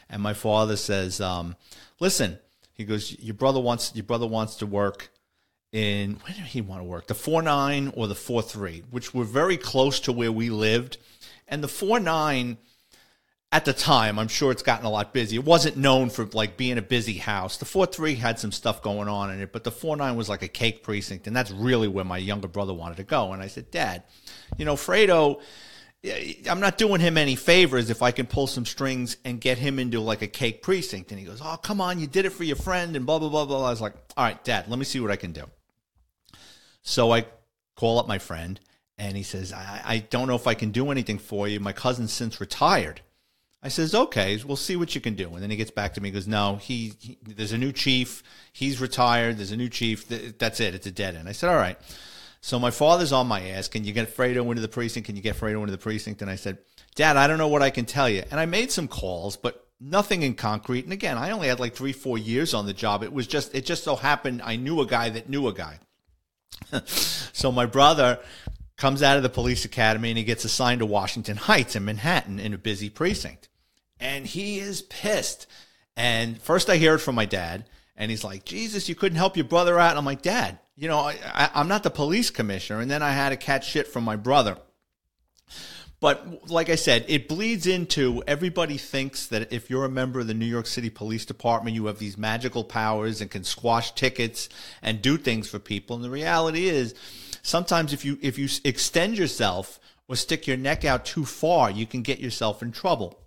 And 0.09 0.21
my 0.21 0.33
father 0.33 0.75
says, 0.75 1.21
um, 1.21 1.55
"Listen," 1.99 2.39
he 2.73 2.83
goes, 2.83 3.17
"Your 3.19 3.35
brother 3.35 3.59
wants 3.59 3.91
your 3.93 4.05
brother 4.05 4.27
wants 4.27 4.55
to 4.55 4.65
work 4.65 5.11
in 5.71 6.15
where 6.23 6.33
did 6.33 6.45
he 6.45 6.61
want 6.61 6.81
to 6.81 6.85
work? 6.85 7.07
The 7.07 7.15
four 7.15 7.41
nine 7.41 7.93
or 7.95 8.07
the 8.07 8.15
four 8.15 8.41
three, 8.41 8.83
which 8.89 9.13
were 9.13 9.23
very 9.23 9.57
close 9.57 9.99
to 10.01 10.11
where 10.11 10.31
we 10.31 10.49
lived, 10.49 10.97
and 11.47 11.63
the 11.63 11.67
four 11.67 11.99
nine." 11.99 12.57
At 13.51 13.65
the 13.65 13.73
time, 13.73 14.19
I'm 14.19 14.27
sure 14.27 14.51
it's 14.51 14.61
gotten 14.61 14.85
a 14.85 14.91
lot 14.91 15.11
busy. 15.11 15.35
It 15.35 15.43
wasn't 15.43 15.75
known 15.75 16.11
for 16.11 16.25
like 16.33 16.55
being 16.55 16.77
a 16.77 16.83
busy 16.83 17.15
house. 17.17 17.57
The 17.57 17.65
four 17.65 17.87
three 17.87 18.13
had 18.13 18.37
some 18.37 18.51
stuff 18.51 18.83
going 18.83 19.07
on 19.07 19.31
in 19.31 19.41
it, 19.41 19.51
but 19.51 19.63
the 19.63 19.71
four 19.71 19.97
nine 19.97 20.15
was 20.15 20.29
like 20.29 20.43
a 20.43 20.47
cake 20.47 20.83
precinct, 20.83 21.25
and 21.25 21.35
that's 21.35 21.49
really 21.49 21.87
where 21.87 22.05
my 22.05 22.19
younger 22.19 22.47
brother 22.47 22.75
wanted 22.75 22.97
to 22.97 23.03
go. 23.03 23.33
And 23.33 23.41
I 23.41 23.47
said, 23.47 23.71
Dad, 23.71 24.03
you 24.59 24.65
know, 24.65 24.75
Fredo 24.75 25.41
I'm 26.03 26.61
not 26.61 26.77
doing 26.77 27.01
him 27.01 27.17
any 27.17 27.35
favors 27.35 27.89
if 27.89 28.01
I 28.01 28.11
can 28.11 28.25
pull 28.25 28.47
some 28.47 28.65
strings 28.65 29.17
and 29.25 29.41
get 29.41 29.57
him 29.57 29.79
into 29.79 29.99
like 29.99 30.21
a 30.21 30.27
cake 30.27 30.61
precinct. 30.61 31.11
And 31.11 31.19
he 31.19 31.25
goes, 31.25 31.41
Oh, 31.43 31.57
come 31.61 31.81
on, 31.81 31.99
you 31.99 32.07
did 32.07 32.25
it 32.25 32.31
for 32.31 32.45
your 32.45 32.55
friend, 32.55 32.95
and 32.95 33.05
blah, 33.05 33.19
blah, 33.19 33.29
blah, 33.29 33.45
blah. 33.45 33.67
I 33.67 33.69
was 33.69 33.81
like, 33.81 33.95
All 34.15 34.23
right, 34.23 34.41
dad, 34.43 34.69
let 34.69 34.79
me 34.79 34.85
see 34.85 34.99
what 34.99 35.11
I 35.11 35.17
can 35.17 35.33
do. 35.33 35.43
So 36.81 37.11
I 37.11 37.25
call 37.75 37.99
up 37.99 38.07
my 38.07 38.17
friend, 38.17 38.59
and 38.97 39.17
he 39.17 39.23
says, 39.23 39.51
I, 39.51 39.81
I 39.85 39.97
don't 40.09 40.27
know 40.27 40.35
if 40.35 40.47
I 40.47 40.53
can 40.53 40.71
do 40.71 40.89
anything 40.91 41.17
for 41.17 41.47
you. 41.47 41.59
My 41.59 41.73
cousin's 41.73 42.13
since 42.13 42.39
retired. 42.39 43.01
I 43.61 43.67
says, 43.67 43.93
okay, 43.93 44.39
we'll 44.45 44.55
see 44.55 44.77
what 44.77 44.95
you 44.95 45.01
can 45.01 45.15
do. 45.15 45.33
And 45.33 45.43
then 45.43 45.49
he 45.49 45.57
gets 45.57 45.71
back 45.71 45.93
to 45.95 46.01
me. 46.01 46.11
Goes, 46.11 46.27
no, 46.27 46.55
he, 46.55 46.93
he 46.99 47.17
there's 47.21 47.51
a 47.51 47.57
new 47.57 47.73
chief. 47.73 48.23
He's 48.53 48.79
retired. 48.79 49.37
There's 49.37 49.51
a 49.51 49.57
new 49.57 49.67
chief. 49.67 50.07
That's 50.37 50.61
it. 50.61 50.75
It's 50.75 50.87
a 50.87 50.91
dead 50.91 51.15
end. 51.15 51.27
I 51.27 51.33
said, 51.33 51.49
all 51.49 51.57
right. 51.57 51.77
So 52.41 52.57
my 52.57 52.71
father's 52.71 53.11
on 53.11 53.27
my 53.27 53.49
ass. 53.49 53.67
Can 53.67 53.83
you 53.83 53.91
get 53.91 54.15
Fredo 54.15 54.47
into 54.49 54.61
the 54.61 54.67
precinct? 54.67 55.07
Can 55.07 55.15
you 55.15 55.21
get 55.21 55.35
Fredo 55.35 55.59
into 55.59 55.71
the 55.71 55.77
precinct? 55.77 56.21
And 56.21 56.31
I 56.31 56.35
said, 56.35 56.59
Dad, 56.95 57.17
I 57.17 57.27
don't 57.27 57.37
know 57.37 57.47
what 57.47 57.61
I 57.61 57.69
can 57.69 57.85
tell 57.85 58.09
you. 58.09 58.23
And 58.31 58.39
I 58.39 58.45
made 58.45 58.71
some 58.71 58.87
calls, 58.87 59.35
but 59.35 59.67
nothing 59.79 60.23
in 60.23 60.35
concrete. 60.35 60.85
And 60.85 60.93
again, 60.93 61.17
I 61.17 61.31
only 61.31 61.47
had 61.47 61.59
like 61.59 61.75
three, 61.75 61.93
four 61.93 62.17
years 62.17 62.53
on 62.53 62.65
the 62.65 62.73
job. 62.73 63.03
It 63.03 63.13
was 63.13 63.27
just, 63.27 63.53
it 63.53 63.65
just 63.65 63.83
so 63.83 63.95
happened 63.95 64.41
I 64.43 64.55
knew 64.55 64.81
a 64.81 64.85
guy 64.85 65.09
that 65.09 65.29
knew 65.29 65.47
a 65.47 65.53
guy. 65.53 65.79
so 66.85 67.51
my 67.51 67.65
brother 67.65 68.19
comes 68.77 69.03
out 69.03 69.17
of 69.17 69.23
the 69.23 69.29
police 69.29 69.65
academy 69.65 70.09
and 70.09 70.17
he 70.17 70.23
gets 70.23 70.45
assigned 70.45 70.79
to 70.79 70.85
Washington 70.85 71.37
Heights 71.37 71.75
in 71.75 71.85
Manhattan 71.85 72.39
in 72.39 72.53
a 72.53 72.57
busy 72.57 72.89
precinct. 72.89 73.49
And 73.99 74.25
he 74.25 74.59
is 74.59 74.81
pissed. 74.83 75.47
And 75.97 76.41
first 76.41 76.69
I 76.69 76.77
hear 76.77 76.95
it 76.95 76.99
from 76.99 77.15
my 77.15 77.25
dad. 77.25 77.65
And 77.99 78.09
he's 78.09 78.23
like, 78.23 78.45
Jesus, 78.45 78.87
you 78.87 78.95
couldn't 78.95 79.17
help 79.17 79.35
your 79.35 79.45
brother 79.45 79.77
out. 79.77 79.91
And 79.91 79.99
I'm 79.99 80.05
like, 80.05 80.21
Dad, 80.21 80.57
you 80.75 80.87
know, 80.87 80.99
I, 80.99 81.17
I, 81.25 81.49
I'm 81.53 81.67
not 81.67 81.83
the 81.83 81.89
police 81.89 82.31
commissioner. 82.31 82.79
And 82.79 82.89
then 82.89 83.03
I 83.03 83.11
had 83.11 83.29
to 83.29 83.37
catch 83.37 83.69
shit 83.69 83.87
from 83.87 84.05
my 84.05 84.15
brother. 84.15 84.57
But 85.99 86.49
like 86.49 86.69
I 86.69 86.75
said, 86.75 87.03
it 87.09 87.27
bleeds 87.27 87.67
into 87.67 88.23
everybody 88.25 88.77
thinks 88.77 89.27
that 89.27 89.51
if 89.51 89.69
you're 89.69 89.83
a 89.83 89.89
member 89.89 90.21
of 90.21 90.27
the 90.27 90.33
New 90.33 90.45
York 90.45 90.65
City 90.65 90.89
Police 90.89 91.25
Department, 91.25 91.75
you 91.75 91.87
have 91.87 91.99
these 91.99 92.17
magical 92.17 92.63
powers 92.63 93.19
and 93.19 93.29
can 93.29 93.43
squash 93.43 93.91
tickets 93.91 94.47
and 94.81 95.01
do 95.01 95.17
things 95.17 95.49
for 95.49 95.59
people. 95.59 95.97
And 95.97 96.05
the 96.05 96.09
reality 96.09 96.69
is, 96.69 96.95
sometimes 97.41 97.91
if 97.91 98.05
you 98.05 98.17
if 98.21 98.39
you 98.39 98.47
extend 98.63 99.17
yourself 99.17 99.77
or 100.07 100.15
stick 100.15 100.47
your 100.47 100.55
neck 100.55 100.85
out 100.85 101.03
too 101.03 101.25
far, 101.25 101.69
you 101.69 101.85
can 101.85 102.01
get 102.01 102.19
yourself 102.19 102.63
in 102.63 102.71
trouble. 102.71 103.19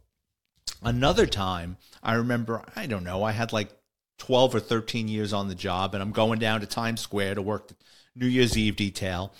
Another 0.82 1.26
time, 1.26 1.76
I 2.02 2.14
remember, 2.14 2.64
I 2.74 2.86
don't 2.86 3.04
know, 3.04 3.22
I 3.22 3.32
had 3.32 3.52
like 3.52 3.68
12 4.22 4.54
or 4.54 4.60
13 4.60 5.08
years 5.08 5.32
on 5.32 5.48
the 5.48 5.54
job, 5.54 5.94
and 5.94 6.02
I'm 6.02 6.12
going 6.12 6.38
down 6.38 6.60
to 6.60 6.66
Times 6.66 7.00
Square 7.00 7.34
to 7.34 7.42
work 7.42 7.66
the 7.66 7.74
New 8.14 8.28
Year's 8.28 8.56
Eve 8.56 8.76
detail. 8.76 9.32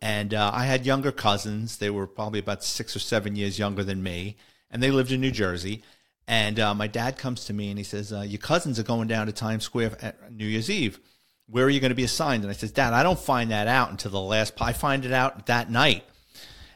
And 0.00 0.32
uh, 0.32 0.50
I 0.54 0.64
had 0.64 0.86
younger 0.86 1.12
cousins. 1.12 1.76
They 1.76 1.90
were 1.90 2.06
probably 2.06 2.38
about 2.38 2.64
six 2.64 2.96
or 2.96 2.98
seven 2.98 3.36
years 3.36 3.58
younger 3.58 3.84
than 3.84 4.02
me, 4.02 4.38
and 4.70 4.82
they 4.82 4.90
lived 4.90 5.12
in 5.12 5.20
New 5.20 5.32
Jersey. 5.32 5.82
And 6.26 6.58
uh, 6.58 6.72
my 6.72 6.86
dad 6.86 7.18
comes 7.18 7.44
to 7.44 7.52
me 7.52 7.68
and 7.68 7.76
he 7.76 7.84
says, 7.84 8.10
uh, 8.10 8.22
Your 8.22 8.38
cousins 8.38 8.80
are 8.80 8.84
going 8.84 9.06
down 9.06 9.26
to 9.26 9.32
Times 9.32 9.64
Square 9.64 9.98
at 10.00 10.32
New 10.32 10.46
Year's 10.46 10.70
Eve. 10.70 10.98
Where 11.46 11.66
are 11.66 11.70
you 11.70 11.80
going 11.80 11.90
to 11.90 11.94
be 11.94 12.04
assigned? 12.04 12.42
And 12.42 12.50
I 12.50 12.54
says, 12.54 12.72
Dad, 12.72 12.94
I 12.94 13.02
don't 13.02 13.18
find 13.18 13.50
that 13.50 13.68
out 13.68 13.90
until 13.90 14.12
the 14.12 14.20
last. 14.20 14.54
I 14.62 14.72
find 14.72 15.04
it 15.04 15.12
out 15.12 15.44
that 15.44 15.70
night 15.70 16.04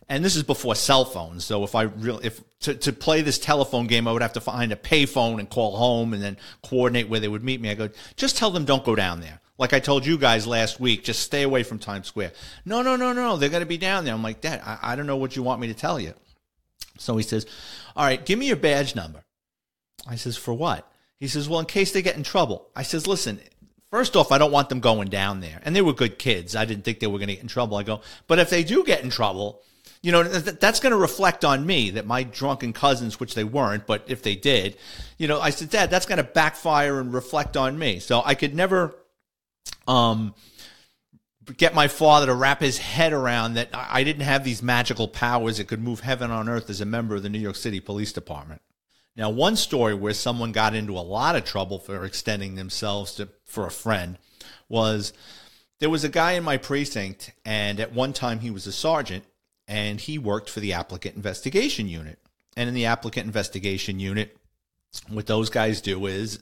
and 0.09 0.25
this 0.25 0.37
is 0.37 0.43
before 0.43 0.75
cell 0.75 1.05
phones. 1.05 1.45
So 1.45 1.65
if 1.65 1.75
I 1.75 1.83
real 1.83 2.21
if 2.23 2.43
to, 2.61 2.75
to 2.75 2.93
play 2.93 3.23
this 3.23 3.39
telephone 3.39 3.87
game, 3.87 4.07
I 4.07 4.13
would 4.13 4.23
have 4.23 4.35
to 4.35 4.41
find 4.41 4.73
a 4.73 4.77
payphone 4.77 5.39
and 5.39 5.49
call 5.49 5.77
home 5.77 6.13
and 6.13 6.23
then 6.23 6.37
coordinate 6.63 7.09
where 7.09 7.21
they 7.21 7.29
would 7.29 7.43
meet 7.43 7.61
me. 7.61 7.71
I 7.71 7.75
go, 7.75 7.89
just 8.17 8.37
tell 8.37 8.51
them 8.51 8.65
don't 8.65 8.85
go 8.85 8.95
down 8.95 9.21
there. 9.21 9.41
Like 9.59 9.73
I 9.73 9.81
told 9.81 10.05
you 10.05 10.19
guys 10.19 10.47
last 10.47 10.79
week, 10.81 11.03
just 11.03 11.21
stay 11.21 11.43
away 11.43 11.63
from 11.63 11.79
Times 11.79 12.07
Square. 12.07 12.33
No, 12.65 12.83
no, 12.83 12.95
no, 12.97 13.13
no, 13.13 13.37
they're 13.37 13.49
to 13.49 13.67
be 13.67 13.79
down 13.79 14.05
there. 14.05 14.15
I'm 14.15 14.23
like, 14.23 14.41
Dad, 14.41 14.61
I, 14.65 14.79
I 14.83 14.97
don't 14.97 15.07
know 15.07 15.17
what 15.17 15.35
you 15.35 15.43
want 15.43 15.61
me 15.61 15.69
to 15.69 15.75
tell 15.75 15.99
you. 15.99 16.13
So 16.99 17.17
he 17.17 17.23
says, 17.23 17.47
All 17.97 18.05
right, 18.05 18.25
give 18.25 18.39
me 18.39 18.47
your 18.47 18.57
badge 18.57 18.95
number. 18.95 19.25
I 20.07 20.17
says, 20.17 20.37
For 20.37 20.55
what? 20.55 20.91
He 21.19 21.29
says, 21.29 21.49
Well, 21.49 21.61
in 21.61 21.67
case 21.67 21.93
they 21.93 22.03
get 22.03 22.17
in 22.17 22.23
trouble. 22.23 22.69
I 22.77 22.83
says, 22.83 23.07
Listen, 23.07 23.41
first 23.91 24.15
off, 24.17 24.31
I 24.33 24.39
don't 24.39 24.53
want 24.53 24.69
them 24.69 24.81
going 24.81 25.09
down 25.09 25.41
there. 25.41 25.61
And 25.65 25.75
they 25.75 25.83
were 25.83 25.93
good 25.93 26.19
kids. 26.19 26.55
I 26.55 26.65
didn't 26.65 26.85
think 26.85 27.01
they 27.01 27.07
were 27.07 27.19
going 27.19 27.29
to 27.29 27.35
get 27.35 27.43
in 27.43 27.49
trouble. 27.49 27.77
I 27.77 27.83
go, 27.83 28.03
But 28.27 28.39
if 28.39 28.51
they 28.51 28.63
do 28.63 28.85
get 28.85 29.03
in 29.03 29.11
trouble, 29.11 29.63
you 30.07 30.13
know, 30.13 30.23
that's 30.23 30.79
going 30.79 30.93
to 30.93 30.97
reflect 30.97 31.45
on 31.45 31.67
me 31.67 31.91
that 31.91 32.07
my 32.07 32.23
drunken 32.23 32.73
cousins, 32.73 33.19
which 33.19 33.35
they 33.35 33.43
weren't, 33.43 33.89
but 33.89 34.05
if 34.07 34.23
they 34.23 34.37
did, 34.37 34.77
you 35.19 35.27
know, 35.27 35.41
I 35.41 35.51
said, 35.51 35.69
Dad, 35.69 35.91
that's 35.91 36.07
going 36.07 36.19
to 36.19 36.23
backfire 36.23 37.01
and 37.01 37.13
reflect 37.13 37.57
on 37.57 37.77
me. 37.77 37.99
So 37.99 38.23
I 38.25 38.37
could 38.37 38.55
never, 38.55 38.95
um, 39.89 40.33
get 41.57 41.75
my 41.75 41.89
father 41.89 42.27
to 42.27 42.35
wrap 42.35 42.61
his 42.61 42.79
head 42.79 43.13
around 43.13 43.55
that 43.55 43.71
I 43.73 44.05
didn't 44.05 44.23
have 44.23 44.45
these 44.45 44.63
magical 44.63 45.09
powers 45.09 45.57
that 45.59 45.67
could 45.67 45.83
move 45.83 45.99
heaven 45.99 46.31
on 46.31 46.49
earth 46.49 46.71
as 46.71 46.81
a 46.81 46.87
member 46.87 47.17
of 47.17 47.25
the 47.25 47.29
New 47.29 47.41
York 47.41 47.57
City 47.57 47.81
Police 47.81 48.13
Department. 48.13 48.63
Now, 49.17 49.31
one 49.31 49.57
story 49.57 49.95
where 49.95 50.15
someone 50.15 50.53
got 50.53 50.77
into 50.77 50.97
a 50.97 51.01
lot 51.01 51.35
of 51.35 51.45
trouble 51.45 51.81
for 51.81 52.05
extending 52.05 52.55
themselves 52.55 53.17
to, 53.17 53.29
for 53.45 53.67
a 53.67 53.73
friend 53.73 54.19
was 54.69 55.13
there 55.81 55.91
was 55.91 56.05
a 56.05 56.09
guy 56.09 56.33
in 56.33 56.45
my 56.45 56.59
precinct, 56.59 57.33
and 57.45 57.81
at 57.81 57.93
one 57.93 58.13
time 58.13 58.39
he 58.39 58.53
was 58.53 58.69
a 58.69 58.73
sergeant, 58.73 59.25
and 59.69 60.01
he 60.01 60.19
worked 60.19 60.51
for 60.51 60.61
the 60.61 60.73
applicant 60.73 61.17
investigation 61.17 61.89
unit. 61.89 62.19
And 62.57 62.69
in 62.69 62.75
the 62.75 62.87
applicant 62.87 63.27
investigation 63.27 64.01
unit, 64.01 64.37
what 65.09 65.27
those 65.27 65.51
guys 65.51 65.81
do 65.81 66.07
is 66.07 66.41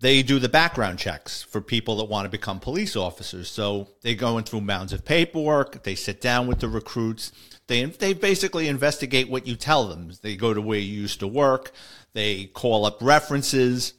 they 0.00 0.22
do 0.22 0.40
the 0.40 0.48
background 0.48 0.98
checks 0.98 1.42
for 1.42 1.60
people 1.60 1.96
that 1.96 2.04
want 2.04 2.26
to 2.26 2.28
become 2.28 2.58
police 2.58 2.96
officers. 2.96 3.48
So 3.48 3.88
they 4.02 4.16
go 4.16 4.36
in 4.36 4.44
through 4.44 4.62
mounds 4.62 4.92
of 4.92 5.04
paperwork. 5.04 5.84
They 5.84 5.94
sit 5.94 6.20
down 6.20 6.48
with 6.48 6.58
the 6.58 6.68
recruits. 6.68 7.30
They 7.68 7.84
they 7.84 8.12
basically 8.12 8.66
investigate 8.66 9.30
what 9.30 9.46
you 9.46 9.54
tell 9.54 9.86
them. 9.86 10.10
They 10.20 10.36
go 10.36 10.52
to 10.52 10.60
where 10.60 10.80
you 10.80 11.02
used 11.02 11.20
to 11.20 11.28
work. 11.28 11.70
They 12.12 12.46
call 12.46 12.84
up 12.84 12.98
references. 13.00 13.94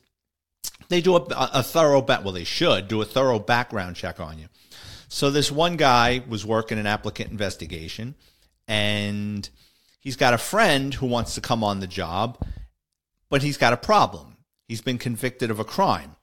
They 0.90 1.00
do 1.00 1.16
a, 1.16 1.26
a 1.54 1.64
thorough 1.64 2.02
well 2.02 2.34
they 2.34 2.44
should 2.44 2.90
do 2.90 3.02
a 3.02 3.06
thorough 3.06 3.40
background 3.40 3.96
check 3.96 4.20
on 4.20 4.38
you. 4.38 4.48
So 5.14 5.30
this 5.30 5.52
one 5.52 5.78
guy 5.78 6.24
was 6.28 6.46
working 6.46 6.80
an 6.80 6.88
applicant 6.88 7.32
investigation, 7.32 8.16
and 8.68 9.48
he's 10.00 10.16
got 10.16 10.34
a 10.34 10.38
friend 10.38 10.94
who 10.94 11.06
wants 11.06 11.36
to 11.36 11.42
come 11.42 11.64
on 11.64 11.80
the 11.80 11.88
job, 11.88 12.44
but 13.30 13.44
he's 13.44 13.58
got 13.58 13.74
a 13.74 13.78
problem 13.78 14.34
He's 14.68 14.82
been 14.82 14.98
convicted 14.98 15.52
of 15.52 15.60
a 15.60 15.64
crime 15.64 16.16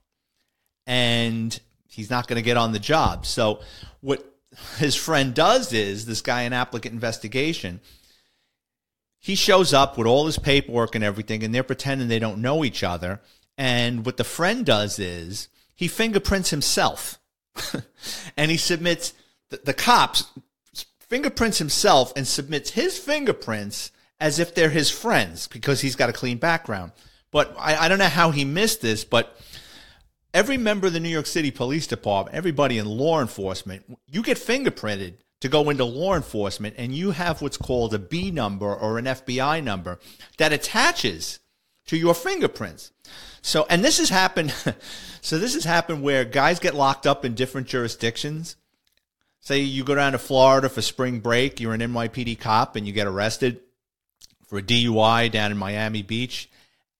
and 0.85 1.59
he's 1.87 2.11
not 2.11 2.27
going 2.27 2.37
to 2.37 2.43
get 2.43 2.57
on 2.57 2.73
the 2.73 2.81
job. 2.81 3.25
So, 3.27 3.61
what 4.01 4.25
his 4.79 4.97
friend 4.97 5.33
does 5.33 5.73
is 5.73 6.07
this 6.07 6.21
guy 6.21 6.43
in 6.43 6.53
applicant 6.53 6.93
investigation, 6.93 7.81
he 9.21 9.37
shows 9.37 9.73
up 9.73 9.97
with 9.97 10.09
all 10.09 10.27
his 10.27 10.39
paperwork 10.39 10.97
and 10.97 11.05
everything, 11.05 11.45
and 11.45 11.55
they're 11.55 11.63
pretending 11.63 12.09
they 12.09 12.19
don't 12.19 12.43
know 12.43 12.65
each 12.65 12.83
other. 12.83 13.21
And 13.57 14.05
what 14.05 14.17
the 14.17 14.25
friend 14.25 14.67
does 14.67 14.99
is 14.99 15.49
he 15.77 15.87
fingerprints 15.87 16.51
himself 16.51 17.20
and 18.37 18.51
he 18.51 18.57
submits 18.57 19.15
the, 19.51 19.61
the 19.65 19.75
cops 19.75 20.25
fingerprints 21.11 21.59
himself 21.59 22.13
and 22.15 22.27
submits 22.27 22.71
his 22.71 22.97
fingerprints 22.97 23.91
as 24.21 24.39
if 24.39 24.55
they're 24.55 24.71
his 24.71 24.91
friends 24.91 25.49
because 25.49 25.81
he's 25.81 25.97
got 25.97 26.09
a 26.09 26.13
clean 26.13 26.39
background. 26.39 26.93
But 27.33 27.55
I, 27.59 27.85
I 27.85 27.89
don't 27.89 27.99
know 27.99 28.05
how 28.07 28.31
he 28.31 28.45
missed 28.45 28.81
this, 28.81 29.05
but 29.05 29.37
every 30.33 30.57
member 30.57 30.87
of 30.87 30.93
the 30.93 31.01
New 31.01 31.09
York 31.09 31.27
City 31.27 31.51
Police 31.51 31.87
Department, 31.87 32.37
everybody 32.37 32.79
in 32.79 32.87
law 32.87 33.21
enforcement, 33.21 33.85
you 34.07 34.23
get 34.23 34.37
fingerprinted 34.37 35.15
to 35.41 35.49
go 35.49 35.71
into 35.71 35.85
law 35.85 36.15
enforcement 36.15 36.75
and 36.79 36.95
you 36.95 37.13
have 37.13 37.43
what's 37.43 37.57
called 37.57 37.95
a 37.95 37.99
B 37.99 38.31
number 38.31 38.73
or 38.73 38.99
an 38.99 39.07
FBI 39.07 39.65
number 39.65 39.99
that 40.39 40.53
attaches 40.53 41.41
to 41.87 41.97
your 41.97 42.15
fingerprints. 42.15 42.93
So, 43.43 43.67
and 43.69 43.85
this 43.85 43.99
has 43.99 44.09
happened. 44.09 44.53
so 45.21 45.39
this 45.39 45.55
has 45.55 45.65
happened 45.65 46.03
where 46.03 46.25
guys 46.25 46.59
get 46.59 46.75
locked 46.75 47.07
up 47.07 47.25
in 47.25 47.35
different 47.35 47.67
jurisdictions. 47.67 48.57
Say 49.41 49.61
you 49.61 49.85
go 49.85 49.95
down 49.95 50.13
to 50.13 50.19
Florida 50.19 50.69
for 50.69 50.83
spring 50.83 51.21
break, 51.21 51.61
you're 51.61 51.73
an 51.73 51.81
NYPD 51.81 52.39
cop 52.39 52.77
and 52.77 52.87
you 52.87 52.93
get 52.93 53.07
arrested 53.07 53.61
for 54.47 54.59
a 54.59 54.63
DUI 54.63 55.31
down 55.31 55.51
in 55.51 55.57
Miami 55.57 56.03
Beach 56.03 56.51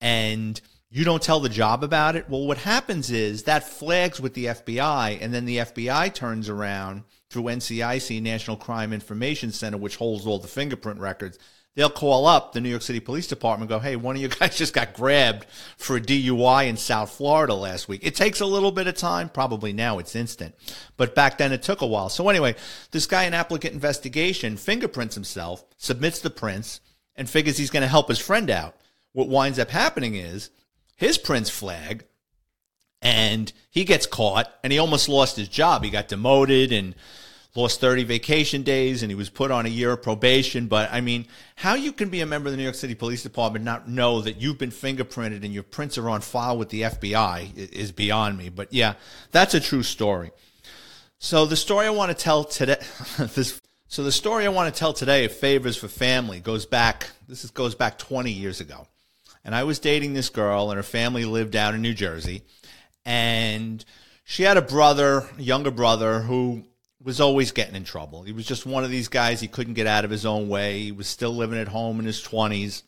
and 0.01 0.59
you 0.89 1.05
don't 1.05 1.23
tell 1.23 1.39
the 1.39 1.49
job 1.49 1.83
about 1.85 2.17
it, 2.17 2.29
well, 2.29 2.45
what 2.45 2.57
happens 2.57 3.09
is 3.11 3.43
that 3.43 3.63
flags 3.63 4.19
with 4.19 4.33
the 4.33 4.45
FBI, 4.45 5.19
and 5.21 5.33
then 5.33 5.45
the 5.45 5.59
FBI 5.59 6.13
turns 6.13 6.49
around 6.49 7.03
through 7.29 7.43
NCIC, 7.43 8.21
National 8.21 8.57
Crime 8.57 8.91
Information 8.91 9.53
Center, 9.53 9.77
which 9.77 9.95
holds 9.95 10.27
all 10.27 10.37
the 10.37 10.49
fingerprint 10.49 10.99
records. 10.99 11.39
They'll 11.73 11.89
call 11.89 12.25
up 12.25 12.51
the 12.51 12.59
New 12.59 12.69
York 12.69 12.81
City 12.81 12.99
Police 12.99 13.27
Department 13.27 13.69
go, 13.69 13.79
hey, 13.79 13.95
one 13.95 14.15
of 14.15 14.21
you 14.21 14.27
guys 14.39 14.57
just 14.57 14.73
got 14.73 14.93
grabbed 14.93 15.45
for 15.77 15.95
a 15.95 16.01
DUI 16.01 16.67
in 16.67 16.75
South 16.75 17.11
Florida 17.11 17.53
last 17.53 17.87
week. 17.87 18.01
It 18.03 18.15
takes 18.15 18.41
a 18.41 18.45
little 18.45 18.71
bit 18.71 18.87
of 18.87 18.95
time. 18.95 19.29
Probably 19.29 19.71
now 19.71 19.99
it's 19.99 20.15
instant. 20.15 20.55
But 20.97 21.15
back 21.15 21.37
then 21.37 21.53
it 21.53 21.63
took 21.63 21.81
a 21.81 21.87
while. 21.87 22.09
So 22.09 22.27
anyway, 22.27 22.55
this 22.91 23.07
guy 23.07 23.23
in 23.23 23.33
applicant 23.33 23.73
investigation 23.73 24.57
fingerprints 24.57 25.15
himself, 25.15 25.63
submits 25.77 26.19
the 26.19 26.29
prints, 26.29 26.81
and 27.15 27.29
figures 27.29 27.57
he's 27.57 27.71
going 27.71 27.81
to 27.81 27.87
help 27.87 28.09
his 28.09 28.19
friend 28.19 28.49
out 28.49 28.75
what 29.13 29.27
winds 29.27 29.59
up 29.59 29.69
happening 29.69 30.15
is 30.15 30.49
his 30.95 31.17
prints 31.17 31.49
flag 31.49 32.05
and 33.01 33.51
he 33.69 33.83
gets 33.83 34.05
caught 34.05 34.53
and 34.63 34.71
he 34.71 34.79
almost 34.79 35.09
lost 35.09 35.35
his 35.35 35.47
job. 35.47 35.83
He 35.83 35.89
got 35.89 36.07
demoted 36.07 36.71
and 36.71 36.95
lost 37.55 37.81
30 37.81 38.03
vacation 38.03 38.63
days 38.63 39.03
and 39.03 39.11
he 39.11 39.15
was 39.15 39.29
put 39.29 39.51
on 39.51 39.65
a 39.65 39.69
year 39.69 39.91
of 39.91 40.01
probation. 40.01 40.67
But 40.67 40.91
I 40.91 41.01
mean, 41.01 41.27
how 41.55 41.75
you 41.75 41.91
can 41.91 42.09
be 42.09 42.21
a 42.21 42.25
member 42.25 42.47
of 42.47 42.53
the 42.53 42.57
New 42.57 42.63
York 42.63 42.75
City 42.75 42.95
Police 42.95 43.23
Department 43.23 43.65
not 43.65 43.89
know 43.89 44.21
that 44.21 44.39
you've 44.39 44.57
been 44.57 44.71
fingerprinted 44.71 45.43
and 45.43 45.53
your 45.53 45.63
prints 45.63 45.97
are 45.97 46.09
on 46.09 46.21
file 46.21 46.57
with 46.57 46.69
the 46.69 46.83
FBI 46.83 47.57
is 47.57 47.91
beyond 47.91 48.37
me. 48.37 48.49
But 48.49 48.73
yeah, 48.73 48.93
that's 49.31 49.53
a 49.53 49.59
true 49.59 49.83
story. 49.83 50.31
So 51.19 51.45
the 51.45 51.55
story 51.55 51.85
I 51.85 51.91
want 51.91 52.17
to 52.17 52.23
tell 52.23 52.43
today, 52.43 52.77
this, 53.19 53.61
so 53.87 54.03
the 54.03 54.11
story 54.11 54.45
I 54.45 54.49
want 54.49 54.73
to 54.73 54.79
tell 54.79 54.93
today 54.93 55.25
of 55.25 55.33
favors 55.33 55.77
for 55.77 55.87
family 55.87 56.39
goes 56.39 56.65
back, 56.65 57.09
this 57.27 57.43
is, 57.43 57.51
goes 57.51 57.75
back 57.75 57.97
20 57.97 58.31
years 58.31 58.59
ago 58.61 58.87
and 59.43 59.55
I 59.55 59.63
was 59.63 59.79
dating 59.79 60.13
this 60.13 60.29
girl, 60.29 60.69
and 60.69 60.77
her 60.77 60.83
family 60.83 61.25
lived 61.25 61.51
down 61.51 61.75
in 61.75 61.81
New 61.81 61.93
Jersey, 61.93 62.43
and 63.05 63.83
she 64.23 64.43
had 64.43 64.57
a 64.57 64.61
brother, 64.61 65.27
younger 65.37 65.71
brother, 65.71 66.21
who 66.21 66.65
was 67.03 67.21
always 67.21 67.51
getting 67.51 67.75
in 67.75 67.83
trouble. 67.83 68.23
He 68.23 68.31
was 68.31 68.45
just 68.45 68.65
one 68.65 68.83
of 68.83 68.89
these 68.89 69.07
guys. 69.07 69.39
He 69.39 69.47
couldn't 69.47 69.73
get 69.73 69.87
out 69.87 70.05
of 70.05 70.11
his 70.11 70.25
own 70.25 70.49
way. 70.49 70.79
He 70.79 70.91
was 70.91 71.07
still 71.07 71.35
living 71.35 71.59
at 71.59 71.67
home 71.67 71.99
in 71.99 72.05
his 72.05 72.21
twenties. 72.21 72.83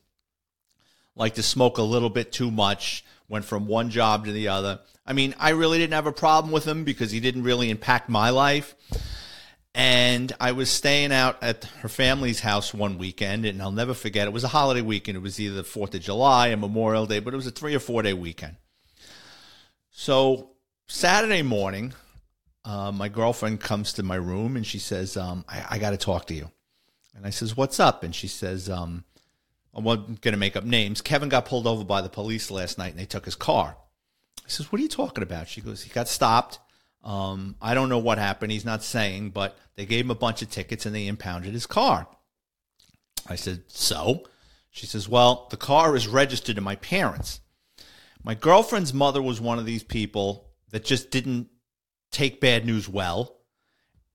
Liked 1.15 1.35
to 1.35 1.43
smoke 1.43 1.77
a 1.77 1.83
little 1.83 2.09
bit 2.09 2.31
too 2.31 2.51
much. 2.51 3.05
Went 3.27 3.45
from 3.45 3.67
one 3.67 3.89
job 3.89 4.25
to 4.25 4.31
the 4.31 4.49
other. 4.49 4.79
I 5.05 5.13
mean, 5.13 5.35
I 5.39 5.49
really 5.49 5.77
didn't 5.77 5.93
have 5.93 6.07
a 6.07 6.13
problem 6.13 6.51
with 6.51 6.65
him 6.65 6.83
because 6.83 7.11
he 7.11 7.19
didn't 7.19 7.43
really 7.43 7.69
impact 7.69 8.09
my 8.09 8.29
life. 8.29 8.75
And 9.75 10.31
I 10.39 10.51
was 10.51 10.69
staying 10.69 11.11
out 11.11 11.41
at 11.41 11.65
her 11.81 11.89
family's 11.89 12.39
house 12.39 12.73
one 12.73 12.99
weekend, 12.99 13.45
and 13.45 13.61
I'll 13.61 13.71
never 13.71 13.95
forget. 13.95 14.27
It 14.27 14.33
was 14.33 14.43
a 14.43 14.49
holiday 14.49 14.81
weekend. 14.81 15.17
It 15.17 15.21
was 15.21 15.39
either 15.39 15.55
the 15.55 15.63
4th 15.63 15.95
of 15.95 16.01
July 16.01 16.49
or 16.49 16.57
Memorial 16.57 17.07
Day, 17.07 17.19
but 17.19 17.33
it 17.33 17.37
was 17.37 17.47
a 17.47 17.51
three 17.51 17.73
or 17.73 17.79
four 17.79 18.03
day 18.03 18.13
weekend. 18.13 18.57
So, 19.89 20.51
Saturday 20.87 21.41
morning, 21.41 21.93
uh, 22.65 22.91
my 22.91 23.09
girlfriend 23.09 23.59
comes 23.59 23.93
to 23.93 24.03
my 24.03 24.15
room 24.15 24.55
and 24.55 24.65
she 24.65 24.79
says, 24.79 25.17
um, 25.17 25.45
I, 25.47 25.65
I 25.71 25.77
got 25.79 25.91
to 25.91 25.97
talk 25.97 26.27
to 26.27 26.33
you. 26.33 26.49
And 27.15 27.25
I 27.25 27.29
says, 27.29 27.55
What's 27.55 27.79
up? 27.79 28.03
And 28.03 28.13
she 28.13 28.27
says, 28.27 28.69
um, 28.69 29.03
I'm 29.73 29.83
going 29.83 30.17
to 30.19 30.37
make 30.37 30.55
up 30.55 30.63
names. 30.63 31.01
Kevin 31.01 31.29
got 31.29 31.45
pulled 31.45 31.67
over 31.67 31.83
by 31.83 32.01
the 32.01 32.09
police 32.09 32.49
last 32.49 32.77
night 32.77 32.91
and 32.91 32.99
they 32.99 33.05
took 33.05 33.25
his 33.25 33.35
car. 33.35 33.77
I 34.45 34.49
says, 34.49 34.71
What 34.71 34.79
are 34.79 34.83
you 34.83 34.89
talking 34.89 35.23
about? 35.23 35.47
She 35.47 35.61
goes, 35.61 35.83
He 35.83 35.89
got 35.89 36.07
stopped 36.07 36.59
um, 37.03 37.55
I 37.61 37.73
don't 37.73 37.89
know 37.89 37.99
what 37.99 38.17
happened. 38.17 38.51
He's 38.51 38.65
not 38.65 38.83
saying, 38.83 39.31
but 39.31 39.57
they 39.75 39.85
gave 39.85 40.05
him 40.05 40.11
a 40.11 40.15
bunch 40.15 40.41
of 40.41 40.49
tickets 40.49 40.85
and 40.85 40.95
they 40.95 41.07
impounded 41.07 41.53
his 41.53 41.67
car. 41.67 42.07
I 43.27 43.35
said, 43.35 43.63
So? 43.67 44.25
She 44.71 44.85
says, 44.85 45.09
Well, 45.09 45.47
the 45.51 45.57
car 45.57 45.95
is 45.95 46.07
registered 46.07 46.55
to 46.55 46.61
my 46.61 46.75
parents. 46.77 47.41
My 48.23 48.35
girlfriend's 48.35 48.93
mother 48.93 49.21
was 49.21 49.41
one 49.41 49.59
of 49.59 49.65
these 49.65 49.83
people 49.83 50.49
that 50.71 50.85
just 50.85 51.11
didn't 51.11 51.49
take 52.13 52.39
bad 52.39 52.65
news 52.65 52.87
well. 52.87 53.35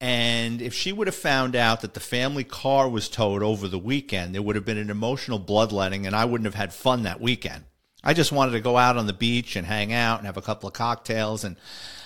And 0.01 0.61
if 0.61 0.73
she 0.73 0.93
would 0.93 1.07
have 1.07 1.15
found 1.15 1.55
out 1.55 1.81
that 1.81 1.93
the 1.93 1.99
family 1.99 2.45
car 2.45 2.87
was 2.87 3.09
towed 3.09 3.43
over 3.43 3.67
the 3.67 3.77
weekend, 3.77 4.33
there 4.33 4.41
would 4.41 4.55
have 4.55 4.65
been 4.65 4.77
an 4.77 4.89
emotional 4.89 5.39
bloodletting, 5.39 6.07
and 6.07 6.15
I 6.15 6.23
wouldn't 6.25 6.45
have 6.45 6.55
had 6.55 6.73
fun 6.73 7.03
that 7.03 7.19
weekend. 7.19 7.65
I 8.01 8.13
just 8.13 8.31
wanted 8.31 8.53
to 8.53 8.61
go 8.61 8.77
out 8.77 8.95
on 8.95 9.07
the 9.07 9.13
beach 9.13 9.57
and 9.57 9.67
hang 9.67 9.91
out 9.91 10.19
and 10.19 10.25
have 10.25 10.37
a 10.37 10.41
couple 10.41 10.67
of 10.67 10.73
cocktails. 10.73 11.43
And 11.43 11.57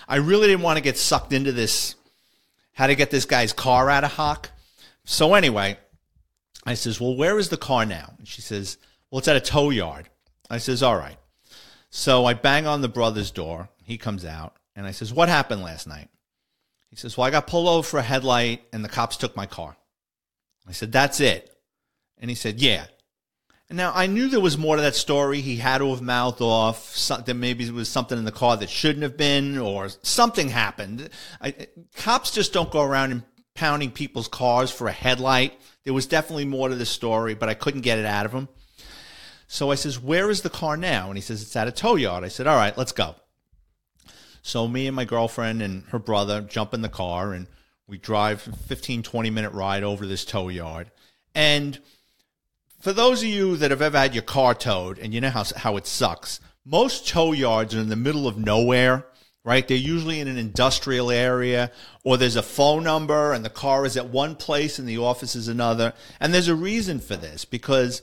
I 0.08 0.16
really 0.16 0.48
didn't 0.48 0.64
want 0.64 0.78
to 0.78 0.84
get 0.84 0.98
sucked 0.98 1.34
into 1.34 1.52
this, 1.52 1.94
how 2.74 2.88
to 2.88 2.96
get 2.96 3.12
this 3.12 3.26
guy's 3.26 3.54
car 3.54 3.92
out 3.92 4.04
of 4.04 4.14
hock. 4.14 4.50
So 5.06 5.36
anyway, 5.36 5.78
I 6.66 6.74
says, 6.74 7.00
well, 7.00 7.16
where 7.16 7.38
is 7.38 7.50
the 7.50 7.58
car 7.58 7.86
now? 7.86 8.14
And 8.18 8.28
she 8.28 8.42
says, 8.42 8.78
well, 9.12 9.20
it's 9.20 9.28
at 9.28 9.36
a 9.36 9.42
tow 9.42 9.70
yard. 9.70 10.10
I 10.50 10.58
says, 10.58 10.82
all 10.82 10.98
right. 10.98 11.18
So 11.92 12.26
I 12.26 12.34
bang 12.34 12.66
on 12.66 12.82
the 12.82 12.90
brother's 12.90 13.30
door. 13.30 13.70
He 13.84 14.00
comes 14.00 14.26
out 14.26 14.56
and 14.76 14.86
I 14.86 14.92
says, 14.92 15.14
what 15.14 15.30
happened 15.30 15.62
last 15.62 15.88
night? 15.88 16.10
He 16.90 16.96
says, 16.96 17.18
well, 17.18 17.26
I 17.26 17.32
got 17.32 17.48
pulled 17.48 17.68
over 17.68 17.84
for 17.88 18.00
a 18.00 18.04
headlight 18.04 18.64
and 18.72 18.84
the 18.84 18.90
cops 18.90 19.18
took 19.18 19.36
my 19.36 19.46
car. 19.46 19.76
I 20.68 20.72
said, 20.72 20.92
that's 20.92 21.20
it. 21.20 21.56
And 22.20 22.30
he 22.30 22.36
said, 22.36 22.62
yeah. 22.62 22.86
And 23.70 23.78
Now 23.78 23.92
I 23.96 24.06
knew 24.06 24.28
there 24.28 24.40
was 24.40 24.58
more 24.58 24.76
to 24.76 24.82
that 24.84 24.96
story. 24.96 25.42
He 25.42 25.56
had 25.58 25.80
to 25.80 25.90
have 25.90 26.02
mouthed 26.02 26.42
off 26.42 26.96
something. 26.96 27.40
Maybe 27.40 27.66
it 27.66 27.74
was 27.74 27.90
something 27.90 28.18
in 28.18 28.26
the 28.26 28.32
car 28.32 28.56
that 28.58 28.70
shouldn't 28.70 29.04
have 29.04 29.18
been, 29.18 29.58
or 29.58 29.90
something 30.04 30.50
happened. 30.50 31.10
I, 31.42 31.56
cops 31.96 32.32
just 32.32 32.54
don't 32.54 32.72
go 32.72 32.84
around 32.84 33.24
impounding 33.56 33.92
people's 33.92 34.28
cars 34.28 34.70
for 34.70 34.88
a 34.88 34.92
headlight. 34.92 35.60
There 35.86 35.94
was 35.94 36.06
definitely 36.06 36.46
more 36.46 36.70
to 36.70 36.76
the 36.76 36.86
story, 36.86 37.34
but 37.34 37.50
I 37.50 37.56
couldn't 37.56 37.82
get 37.82 37.98
it 37.98 38.06
out 38.06 38.28
of 38.28 38.32
him. 38.32 38.48
So 39.48 39.72
I 39.72 39.76
says, 39.76 40.00
"Where 40.00 40.30
is 40.30 40.42
the 40.42 40.50
car 40.50 40.78
now?" 40.78 41.08
And 41.08 41.18
he 41.18 41.22
says, 41.22 41.42
"It's 41.42 41.56
at 41.56 41.68
a 41.68 41.72
tow 41.72 41.96
yard." 41.96 42.24
I 42.24 42.28
said, 42.28 42.46
"All 42.48 42.56
right, 42.56 42.78
let's 42.78 42.92
go." 42.92 43.16
So 44.46 44.68
me 44.68 44.88
and 44.88 44.96
my 44.96 45.06
girlfriend 45.06 45.62
and 45.62 45.84
her 45.86 46.00
brother 46.00 46.42
jump 46.42 46.74
in 46.74 46.82
the 46.82 46.90
car 46.90 47.32
and 47.32 47.48
we 47.88 47.98
drive 47.98 48.42
15 48.42 49.02
20 49.02 49.30
minute 49.30 49.54
ride 49.54 49.84
over 49.84 50.06
this 50.06 50.26
tow 50.26 50.50
yard. 50.50 50.92
And 51.34 51.80
for 52.82 52.92
those 52.92 53.24
of 53.24 53.30
you 53.30 53.56
that 53.58 53.72
have 53.72 53.82
ever 53.82 53.98
had 53.98 54.14
your 54.14 54.24
car 54.24 54.54
towed 54.54 55.00
and 55.00 55.14
you 55.14 55.22
know 55.22 55.30
how, 55.30 55.46
how 55.56 55.78
it 55.78 55.88
sucks, 55.88 56.42
most 56.66 57.08
tow 57.08 57.32
yards 57.32 57.74
are 57.74 57.80
in 57.80 57.88
the 57.88 57.96
middle 57.96 58.28
of 58.28 58.38
nowhere, 58.38 59.06
right? 59.46 59.66
They're 59.66 59.78
usually 59.78 60.20
in 60.20 60.28
an 60.28 60.38
industrial 60.38 61.10
area 61.10 61.72
or 62.04 62.18
there's 62.18 62.36
a 62.36 62.44
phone 62.44 62.84
number 62.84 63.32
and 63.32 63.46
the 63.46 63.50
car 63.50 63.86
is 63.86 63.96
at 63.96 64.10
one 64.10 64.36
place 64.36 64.78
and 64.78 64.88
the 64.88 64.98
office 64.98 65.38
is 65.38 65.48
another. 65.48 65.94
And 66.20 66.34
there's 66.34 66.50
a 66.50 66.56
reason 66.56 67.00
for 67.00 67.16
this 67.16 67.46
because 67.46 68.02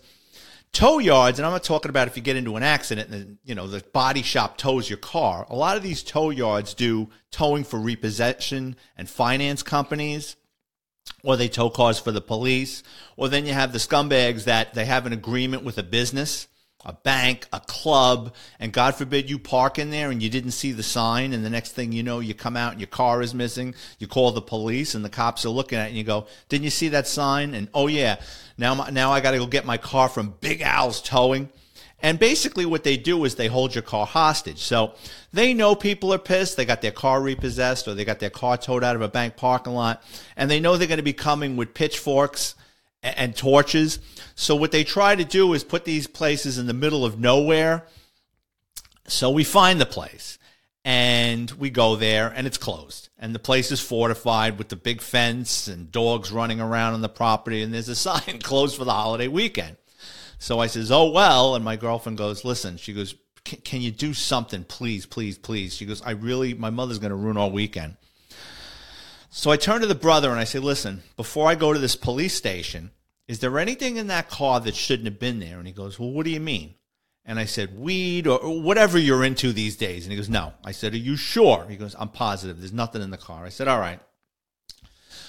tow 0.72 0.98
yards, 0.98 1.38
and 1.38 1.46
I'm 1.46 1.52
not 1.52 1.64
talking 1.64 1.90
about 1.90 2.08
if 2.08 2.16
you 2.16 2.22
get 2.22 2.36
into 2.36 2.56
an 2.56 2.62
accident 2.62 3.10
and 3.10 3.38
you 3.44 3.54
know 3.54 3.66
the 3.66 3.80
body 3.92 4.22
shop 4.22 4.56
tows 4.56 4.88
your 4.88 4.98
car. 4.98 5.46
A 5.48 5.56
lot 5.56 5.76
of 5.76 5.82
these 5.82 6.02
tow 6.02 6.30
yards 6.30 6.74
do 6.74 7.08
towing 7.30 7.64
for 7.64 7.78
repossession 7.78 8.76
and 8.96 9.08
finance 9.08 9.62
companies, 9.62 10.36
or 11.22 11.36
they 11.36 11.48
tow 11.48 11.70
cars 11.70 11.98
for 11.98 12.12
the 12.12 12.20
police, 12.20 12.82
or 13.16 13.28
then 13.28 13.46
you 13.46 13.52
have 13.52 13.72
the 13.72 13.78
scumbags 13.78 14.44
that 14.44 14.74
they 14.74 14.84
have 14.84 15.06
an 15.06 15.12
agreement 15.12 15.64
with 15.64 15.78
a 15.78 15.82
business 15.82 16.48
a 16.84 16.92
bank, 16.92 17.46
a 17.52 17.60
club, 17.60 18.34
and 18.58 18.72
God 18.72 18.94
forbid 18.94 19.28
you 19.28 19.38
park 19.38 19.78
in 19.78 19.90
there 19.90 20.10
and 20.10 20.22
you 20.22 20.30
didn't 20.30 20.52
see 20.52 20.72
the 20.72 20.82
sign, 20.82 21.32
and 21.32 21.44
the 21.44 21.50
next 21.50 21.72
thing 21.72 21.92
you 21.92 22.02
know, 22.02 22.20
you 22.20 22.34
come 22.34 22.56
out 22.56 22.72
and 22.72 22.80
your 22.80 22.88
car 22.88 23.20
is 23.20 23.34
missing. 23.34 23.74
You 23.98 24.06
call 24.06 24.32
the 24.32 24.42
police, 24.42 24.94
and 24.94 25.04
the 25.04 25.10
cops 25.10 25.44
are 25.44 25.50
looking 25.50 25.78
at 25.78 25.86
it, 25.86 25.88
and 25.88 25.96
you 25.96 26.04
go, 26.04 26.26
"Didn't 26.48 26.64
you 26.64 26.70
see 26.70 26.88
that 26.88 27.06
sign?" 27.06 27.54
And 27.54 27.68
oh 27.74 27.86
yeah, 27.86 28.20
now 28.56 28.74
now 28.90 29.12
I 29.12 29.20
got 29.20 29.32
to 29.32 29.38
go 29.38 29.46
get 29.46 29.66
my 29.66 29.76
car 29.76 30.08
from 30.08 30.34
Big 30.40 30.62
Al's 30.62 31.02
Towing. 31.02 31.50
And 32.02 32.18
basically, 32.18 32.64
what 32.64 32.82
they 32.82 32.96
do 32.96 33.24
is 33.24 33.34
they 33.34 33.48
hold 33.48 33.74
your 33.74 33.82
car 33.82 34.06
hostage. 34.06 34.62
So 34.62 34.94
they 35.32 35.52
know 35.52 35.74
people 35.74 36.14
are 36.14 36.18
pissed. 36.18 36.56
They 36.56 36.64
got 36.64 36.80
their 36.80 36.92
car 36.92 37.20
repossessed 37.20 37.86
or 37.88 37.94
they 37.94 38.06
got 38.06 38.20
their 38.20 38.30
car 38.30 38.56
towed 38.56 38.82
out 38.82 38.96
of 38.96 39.02
a 39.02 39.08
bank 39.08 39.36
parking 39.36 39.74
lot. 39.74 40.02
And 40.36 40.50
they 40.50 40.60
know 40.60 40.78
they're 40.78 40.88
going 40.88 40.96
to 40.96 41.02
be 41.02 41.12
coming 41.12 41.56
with 41.56 41.74
pitchforks 41.74 42.54
and 43.02 43.36
torches. 43.36 43.98
So 44.34 44.54
what 44.54 44.72
they 44.72 44.84
try 44.84 45.14
to 45.14 45.24
do 45.24 45.52
is 45.52 45.64
put 45.64 45.84
these 45.84 46.06
places 46.06 46.58
in 46.58 46.66
the 46.66 46.74
middle 46.74 47.04
of 47.04 47.18
nowhere. 47.18 47.86
So 49.06 49.30
we 49.30 49.44
find 49.44 49.80
the 49.80 49.86
place 49.86 50.38
and 50.84 51.50
we 51.52 51.70
go 51.70 51.96
there 51.96 52.32
and 52.34 52.46
it's 52.46 52.58
closed. 52.58 53.08
And 53.18 53.34
the 53.34 53.38
place 53.38 53.70
is 53.70 53.80
fortified 53.80 54.58
with 54.58 54.68
the 54.68 54.76
big 54.76 55.00
fence 55.00 55.68
and 55.68 55.90
dogs 55.90 56.30
running 56.32 56.60
around 56.60 56.94
on 56.94 57.00
the 57.00 57.08
property 57.08 57.62
and 57.62 57.72
there's 57.72 57.88
a 57.88 57.94
sign 57.96 58.40
closed 58.42 58.76
for 58.76 58.84
the 58.84 58.92
holiday 58.92 59.28
weekend. 59.28 59.76
So 60.40 60.58
I 60.58 60.68
says, 60.68 60.90
"Oh 60.90 61.10
well," 61.10 61.54
and 61.54 61.62
my 61.62 61.76
girlfriend 61.76 62.16
goes, 62.16 62.46
"Listen." 62.46 62.78
She 62.78 62.94
goes, 62.94 63.14
"Can 63.44 63.82
you 63.82 63.90
do 63.90 64.14
something, 64.14 64.64
please, 64.64 65.04
please, 65.04 65.36
please?" 65.36 65.74
She 65.74 65.84
goes, 65.84 66.00
"I 66.00 66.12
really 66.12 66.54
my 66.54 66.70
mother's 66.70 66.98
going 66.98 67.10
to 67.10 67.16
ruin 67.16 67.36
our 67.36 67.50
weekend." 67.50 67.98
So 69.32 69.52
I 69.52 69.56
turn 69.56 69.80
to 69.80 69.86
the 69.86 69.94
brother 69.94 70.30
and 70.30 70.40
I 70.40 70.44
say, 70.44 70.58
listen, 70.58 71.02
before 71.16 71.48
I 71.48 71.54
go 71.54 71.72
to 71.72 71.78
this 71.78 71.94
police 71.94 72.34
station, 72.34 72.90
is 73.28 73.38
there 73.38 73.60
anything 73.60 73.96
in 73.96 74.08
that 74.08 74.28
car 74.28 74.58
that 74.58 74.74
shouldn't 74.74 75.06
have 75.06 75.20
been 75.20 75.38
there? 75.38 75.58
And 75.58 75.68
he 75.68 75.72
goes, 75.72 76.00
well, 76.00 76.10
what 76.10 76.24
do 76.24 76.30
you 76.30 76.40
mean? 76.40 76.74
And 77.24 77.38
I 77.38 77.44
said, 77.44 77.78
weed 77.78 78.26
or, 78.26 78.38
whatever 78.60 78.98
you're 78.98 79.22
into 79.22 79.52
these 79.52 79.76
days. 79.76 80.04
And 80.04 80.10
he 80.10 80.16
goes, 80.16 80.28
no. 80.28 80.52
I 80.64 80.72
said, 80.72 80.94
are 80.94 80.98
you 80.98 81.14
sure? 81.14 81.64
He 81.68 81.76
goes, 81.76 81.94
I'm 81.96 82.08
positive. 82.08 82.58
There's 82.58 82.72
nothing 82.72 83.02
in 83.02 83.10
the 83.10 83.16
car. 83.16 83.44
I 83.44 83.50
said, 83.50 83.68
all 83.68 83.78
right. 83.78 84.00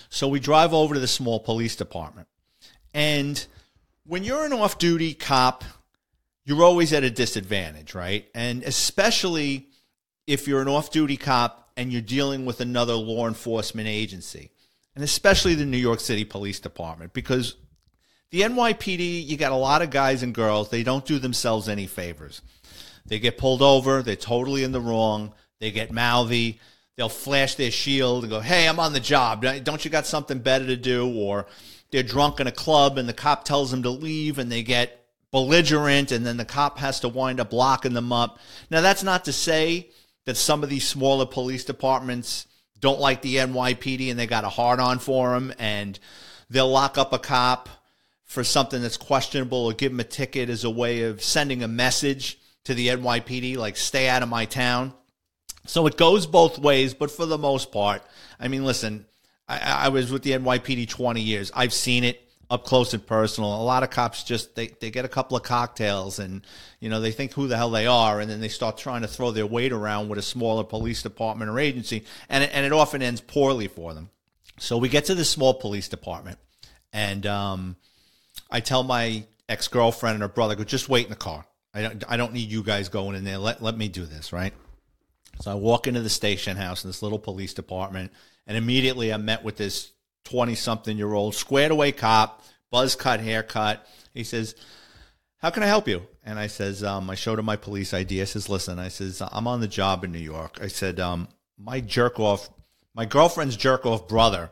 So 0.10 0.28
we 0.28 0.40
drive 0.40 0.74
over 0.74 0.96
to 0.96 1.00
the 1.00 1.08
small 1.08 1.40
police 1.40 1.76
department. 1.76 2.28
And 2.96 3.46
when 4.08 4.24
you're 4.24 4.46
an 4.46 4.54
off 4.54 4.80
duty 4.80 5.14
cop, 5.14 5.64
you're 6.44 6.64
always 6.64 6.92
at 6.92 7.04
a 7.04 7.12
disadvantage, 7.12 7.94
right? 7.94 8.26
And 8.34 8.64
especially 8.64 9.68
if 10.26 10.48
you're 10.48 10.62
an 10.62 10.68
off 10.68 10.90
duty 10.90 11.18
cop 11.18 11.61
and 11.78 11.92
you're 11.92 12.02
dealing 12.02 12.46
with 12.46 12.62
another 12.62 12.94
law 12.94 13.28
enforcement 13.28 13.88
agency, 13.88 14.52
and 14.96 15.04
especially 15.04 15.56
the 15.56 15.66
New 15.66 15.78
York 15.78 16.00
City 16.00 16.26
Police 16.26 16.60
Department, 16.60 17.14
because 17.14 17.56
the 18.32 18.42
NYPD, 18.42 19.28
you 19.28 19.38
got 19.38 19.52
a 19.52 19.56
lot 19.56 19.82
of 19.82 19.90
guys 19.90 20.24
and 20.24 20.34
girls, 20.34 20.70
they 20.70 20.84
don't 20.84 21.06
do 21.06 21.20
themselves 21.20 21.68
any 21.68 21.88
favors. 21.88 22.42
They 23.06 23.20
get 23.20 23.38
pulled 23.38 23.62
over, 23.62 24.02
they're 24.02 24.16
totally 24.16 24.64
in 24.64 24.72
the 24.72 24.80
wrong, 24.80 25.34
they 25.60 25.72
get 25.72 25.92
mouthy, 25.92 26.60
they'll 26.96 27.10
flash 27.10 27.56
their 27.56 27.72
shield 27.72 28.24
and 28.24 28.32
go, 28.32 28.40
Hey, 28.40 28.68
I'm 28.68 28.80
on 28.80 28.94
the 28.94 29.00
job. 29.00 29.46
Don't 29.64 29.84
you 29.84 29.92
got 29.92 30.06
something 30.06 30.40
better 30.40 30.66
to 30.68 30.78
do? 30.78 31.12
Or 31.14 31.48
they're 31.92 32.04
drunk 32.04 32.40
in 32.40 32.48
a 32.48 32.52
club 32.52 32.98
and 32.98 33.08
the 33.08 33.14
cop 33.14 33.44
tells 33.44 33.72
them 33.72 33.84
to 33.84 33.90
leave 33.90 34.40
and 34.40 34.52
they 34.52 34.64
get 34.64 35.06
belligerent 35.32 36.12
and 36.12 36.26
then 36.26 36.38
the 36.38 36.46
cop 36.46 36.78
has 36.78 37.00
to 37.02 37.10
wind 37.10 37.40
up 37.40 37.54
locking 37.54 37.94
them 37.94 38.12
up. 38.12 38.40
Now, 38.70 38.82
that's 38.82 39.04
not 39.04 39.26
to 39.26 39.34
say 39.34 39.90
that 40.26 40.38
some 40.38 40.64
of 40.64 40.70
these 40.70 40.88
smaller 40.88 41.26
police 41.26 41.66
departments 41.66 42.48
don't 42.80 43.00
like 43.00 43.22
the 43.22 43.38
NYPD 43.38 44.10
and 44.10 44.20
they 44.20 44.28
got 44.28 44.44
a 44.44 44.50
hard 44.50 44.80
on 44.80 45.00
for 45.00 45.32
them 45.32 45.54
and 45.60 46.00
they'll 46.50 46.70
lock 46.70 46.98
up 46.98 47.14
a 47.14 47.20
cop 47.20 47.70
for 48.26 48.44
something 48.44 48.82
that's 48.82 48.98
questionable 48.98 49.66
or 49.66 49.74
give 49.74 49.92
him 49.92 50.00
a 50.00 50.06
ticket 50.06 50.50
as 50.50 50.64
a 50.64 50.70
way 50.70 51.04
of 51.04 51.22
sending 51.22 51.64
a 51.64 51.68
message 51.68 52.40
to 52.64 52.74
the 52.74 52.88
NYPD 52.88 53.58
like 53.58 53.78
stay 53.78 54.08
out 54.08 54.24
of 54.24 54.30
my 54.30 54.46
town. 54.46 54.94
So 55.66 55.86
it 55.86 55.98
goes 55.98 56.26
both 56.26 56.58
ways, 56.58 56.94
but 56.94 57.12
for 57.12 57.26
the 57.26 57.38
most 57.38 57.72
part, 57.72 58.02
I 58.40 58.48
mean, 58.48 58.66
listen, 58.66 59.06
I, 59.48 59.86
I 59.86 59.90
was 59.90 60.12
with 60.12 60.24
the 60.24 60.32
NYPD 60.32 60.90
20 60.90 61.22
years. 61.22 61.52
I've 61.54 61.74
seen 61.74 62.04
it 62.04 62.31
up 62.52 62.66
close 62.66 62.94
and 62.94 63.08
personal. 63.08 63.56
A 63.56 63.64
lot 63.64 63.82
of 63.82 63.90
cops 63.90 64.24
just 64.24 64.56
they, 64.56 64.68
they 64.68 64.92
get 64.92 65.06
a 65.06 65.08
couple 65.08 65.38
of 65.38 65.44
cocktails 65.44 66.20
and 66.20 66.46
you 66.82 66.90
know 66.90 67.00
they 67.00 67.14
think 67.14 67.32
who 67.32 67.48
the 67.48 67.56
hell 67.56 67.72
they 67.72 67.88
are, 67.88 68.20
and 68.20 68.30
then 68.30 68.42
they 68.42 68.50
start 68.50 68.78
trying 68.78 69.02
to 69.04 69.08
throw 69.08 69.32
their 69.32 69.48
weight 69.48 69.72
around 69.72 70.10
with 70.10 70.20
a 70.20 70.22
smaller 70.22 70.66
police 70.66 71.02
department 71.02 71.50
or 71.50 71.60
agency, 71.60 72.04
and 72.28 72.44
it, 72.44 72.52
and 72.54 72.66
it 72.66 72.74
often 72.74 73.02
ends 73.02 73.22
poorly 73.22 73.70
for 73.70 73.94
them. 73.94 74.10
So 74.60 74.78
we 74.78 74.90
get 74.90 75.06
to 75.06 75.16
the 75.16 75.24
small 75.24 75.54
police 75.54 75.88
department, 75.88 76.40
and 76.92 77.26
um, 77.26 77.78
I 78.52 78.60
tell 78.60 78.84
my 78.84 79.24
ex 79.48 79.70
girlfriend 79.70 80.16
and 80.16 80.22
her 80.22 80.28
brother, 80.28 80.56
"Go 80.56 80.66
just 80.66 80.90
wait 80.90 81.06
in 81.06 81.10
the 81.10 81.16
car. 81.16 81.46
I 81.74 81.82
don't 81.82 82.04
I 82.10 82.18
don't 82.18 82.34
need 82.34 82.52
you 82.52 82.64
guys 82.64 82.90
going 82.90 83.16
in 83.16 83.24
there. 83.24 83.38
Let 83.38 83.64
let 83.64 83.78
me 83.78 83.88
do 83.88 84.06
this, 84.06 84.34
right?" 84.34 84.54
So 85.40 85.52
I 85.52 85.56
walk 85.56 85.88
into 85.88 86.02
the 86.02 86.10
station 86.10 86.58
house 86.58 86.84
in 86.84 86.90
this 86.90 87.02
little 87.02 87.18
police 87.18 87.54
department, 87.54 88.12
and 88.46 88.58
immediately 88.58 89.10
I'm 89.10 89.24
met 89.24 89.46
with 89.46 89.56
this 89.56 89.94
20 90.26 90.56
something 90.56 90.98
year 90.98 91.14
old, 91.14 91.36
squared 91.36 91.72
away 91.72 91.92
cop, 91.92 92.44
buzz 92.70 92.96
cut 92.96 93.20
haircut. 93.20 93.86
He 94.14 94.24
says, 94.24 94.56
How 95.38 95.50
can 95.50 95.64
I 95.64 95.68
help 95.68 95.88
you? 95.88 96.08
And 96.24 96.38
I 96.38 96.48
says, 96.48 96.84
um, 96.84 97.10
I 97.10 97.16
showed 97.16 97.40
him 97.40 97.46
my 97.46 97.56
police 97.56 97.94
ID. 97.94 98.22
I 98.22 98.26
says, 98.26 98.50
Listen, 98.50 98.80
I 98.80 98.90
says, 98.90 99.22
I'm 99.32 99.48
on 99.48 99.62
the 99.62 99.68
job 99.68 100.04
in 100.04 100.12
New 100.12 100.20
York. 100.20 100.60
I 100.62 100.68
said, 100.68 101.00
um, 101.00 101.28
My 101.58 101.82
jerk 101.82 102.20
off, 102.20 102.50
my 102.94 103.06
girlfriend's 103.06 103.58
jerk 103.58 103.86
off 103.86 104.08
brother 104.08 104.52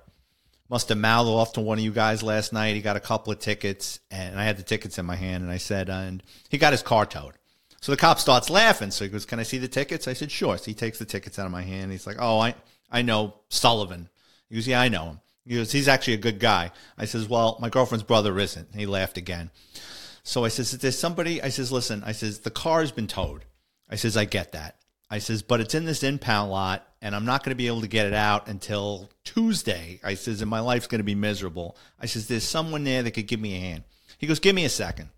must 0.70 0.90
have 0.90 0.98
mouthed 0.98 1.30
off 1.30 1.54
to 1.54 1.62
one 1.62 1.80
of 1.80 1.84
you 1.84 1.92
guys 1.92 2.22
last 2.22 2.54
night. 2.54 2.76
He 2.76 2.82
got 2.82 2.96
a 2.96 3.02
couple 3.02 3.34
of 3.34 3.40
tickets, 3.40 4.00
and 4.12 4.40
I 4.40 4.44
had 4.44 4.58
the 4.58 4.64
tickets 4.64 5.00
in 5.00 5.06
my 5.06 5.16
hand. 5.16 5.44
And 5.44 5.52
I 5.52 5.58
said, 5.58 5.90
and 5.90 6.22
he 6.50 6.60
got 6.60 6.74
his 6.74 6.84
car 6.84 7.06
towed. 7.06 7.34
So 7.82 7.92
the 7.92 7.98
cop 7.98 8.20
starts 8.20 8.50
laughing. 8.50 8.92
So 8.92 9.06
he 9.06 9.10
goes, 9.10 9.26
"Can 9.26 9.40
I 9.40 9.44
see 9.44 9.58
the 9.58 9.68
tickets?" 9.68 10.08
I 10.08 10.14
said, 10.14 10.32
"Sure." 10.32 10.58
So 10.58 10.66
he 10.66 10.74
takes 10.74 11.00
the 11.00 11.06
tickets 11.06 11.40
out 11.40 11.46
of 11.46 11.52
my 11.52 11.62
hand. 11.62 11.92
He's 11.92 12.08
like, 12.08 12.18
"Oh, 12.20 12.40
I 12.40 12.56
I 12.92 13.02
know 13.02 13.36
Sullivan." 13.50 14.10
He 14.50 14.56
goes, 14.56 14.68
"Yeah, 14.68 14.82
I 14.82 14.90
know 14.90 15.06
him." 15.06 15.20
He 15.50 15.56
goes, 15.56 15.72
he's 15.72 15.88
actually 15.88 16.14
a 16.14 16.18
good 16.18 16.40
guy. 16.40 16.70
I 16.96 17.06
says, 17.06 17.28
well, 17.28 17.58
my 17.60 17.70
girlfriend's 17.70 18.04
brother 18.04 18.38
isn't. 18.38 18.76
He 18.76 18.86
laughed 18.86 19.18
again. 19.18 19.50
So 20.22 20.46
I 20.46 20.50
says, 20.50 20.74
is 20.74 20.80
there 20.80 20.92
somebody? 20.92 21.42
I 21.42 21.50
says, 21.50 21.72
listen, 21.72 22.04
I 22.06 22.12
says, 22.12 22.42
the 22.42 22.52
car's 22.52 22.92
been 22.92 23.08
towed. 23.08 23.46
I 23.90 23.96
says, 23.96 24.16
I 24.16 24.26
get 24.26 24.52
that. 24.52 24.76
I 25.10 25.18
says, 25.18 25.42
but 25.42 25.60
it's 25.60 25.74
in 25.74 25.86
this 25.86 26.04
impound 26.04 26.52
lot 26.52 26.88
and 27.02 27.16
I'm 27.16 27.26
not 27.26 27.44
going 27.44 27.50
to 27.50 27.58
be 27.58 27.66
able 27.66 27.82
to 27.82 27.88
get 27.88 28.06
it 28.06 28.14
out 28.14 28.48
until 28.48 29.10
Tuesday. 29.24 30.00
I 30.04 30.14
says, 30.14 30.42
and 30.42 30.52
my 30.52 30.60
life's 30.60 30.86
going 30.86 31.00
to 31.00 31.04
be 31.04 31.16
miserable. 31.16 31.76
I 32.00 32.06
says, 32.06 32.28
there's 32.28 32.44
someone 32.44 32.84
there 32.84 33.02
that 33.02 33.12
could 33.12 33.28
give 33.28 33.40
me 33.40 33.56
a 33.56 33.60
hand. 33.60 33.86
He 34.20 34.28
goes, 34.28 34.40
give 34.40 34.54
me 34.54 34.66
a 34.66 34.70
second. 34.70 35.10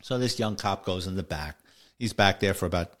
So 0.00 0.16
this 0.16 0.38
young 0.38 0.56
cop 0.56 0.86
goes 0.86 1.06
in 1.06 1.14
the 1.14 1.22
back. 1.22 1.58
He's 1.98 2.14
back 2.14 2.40
there 2.40 2.54
for 2.54 2.64
about, 2.64 2.94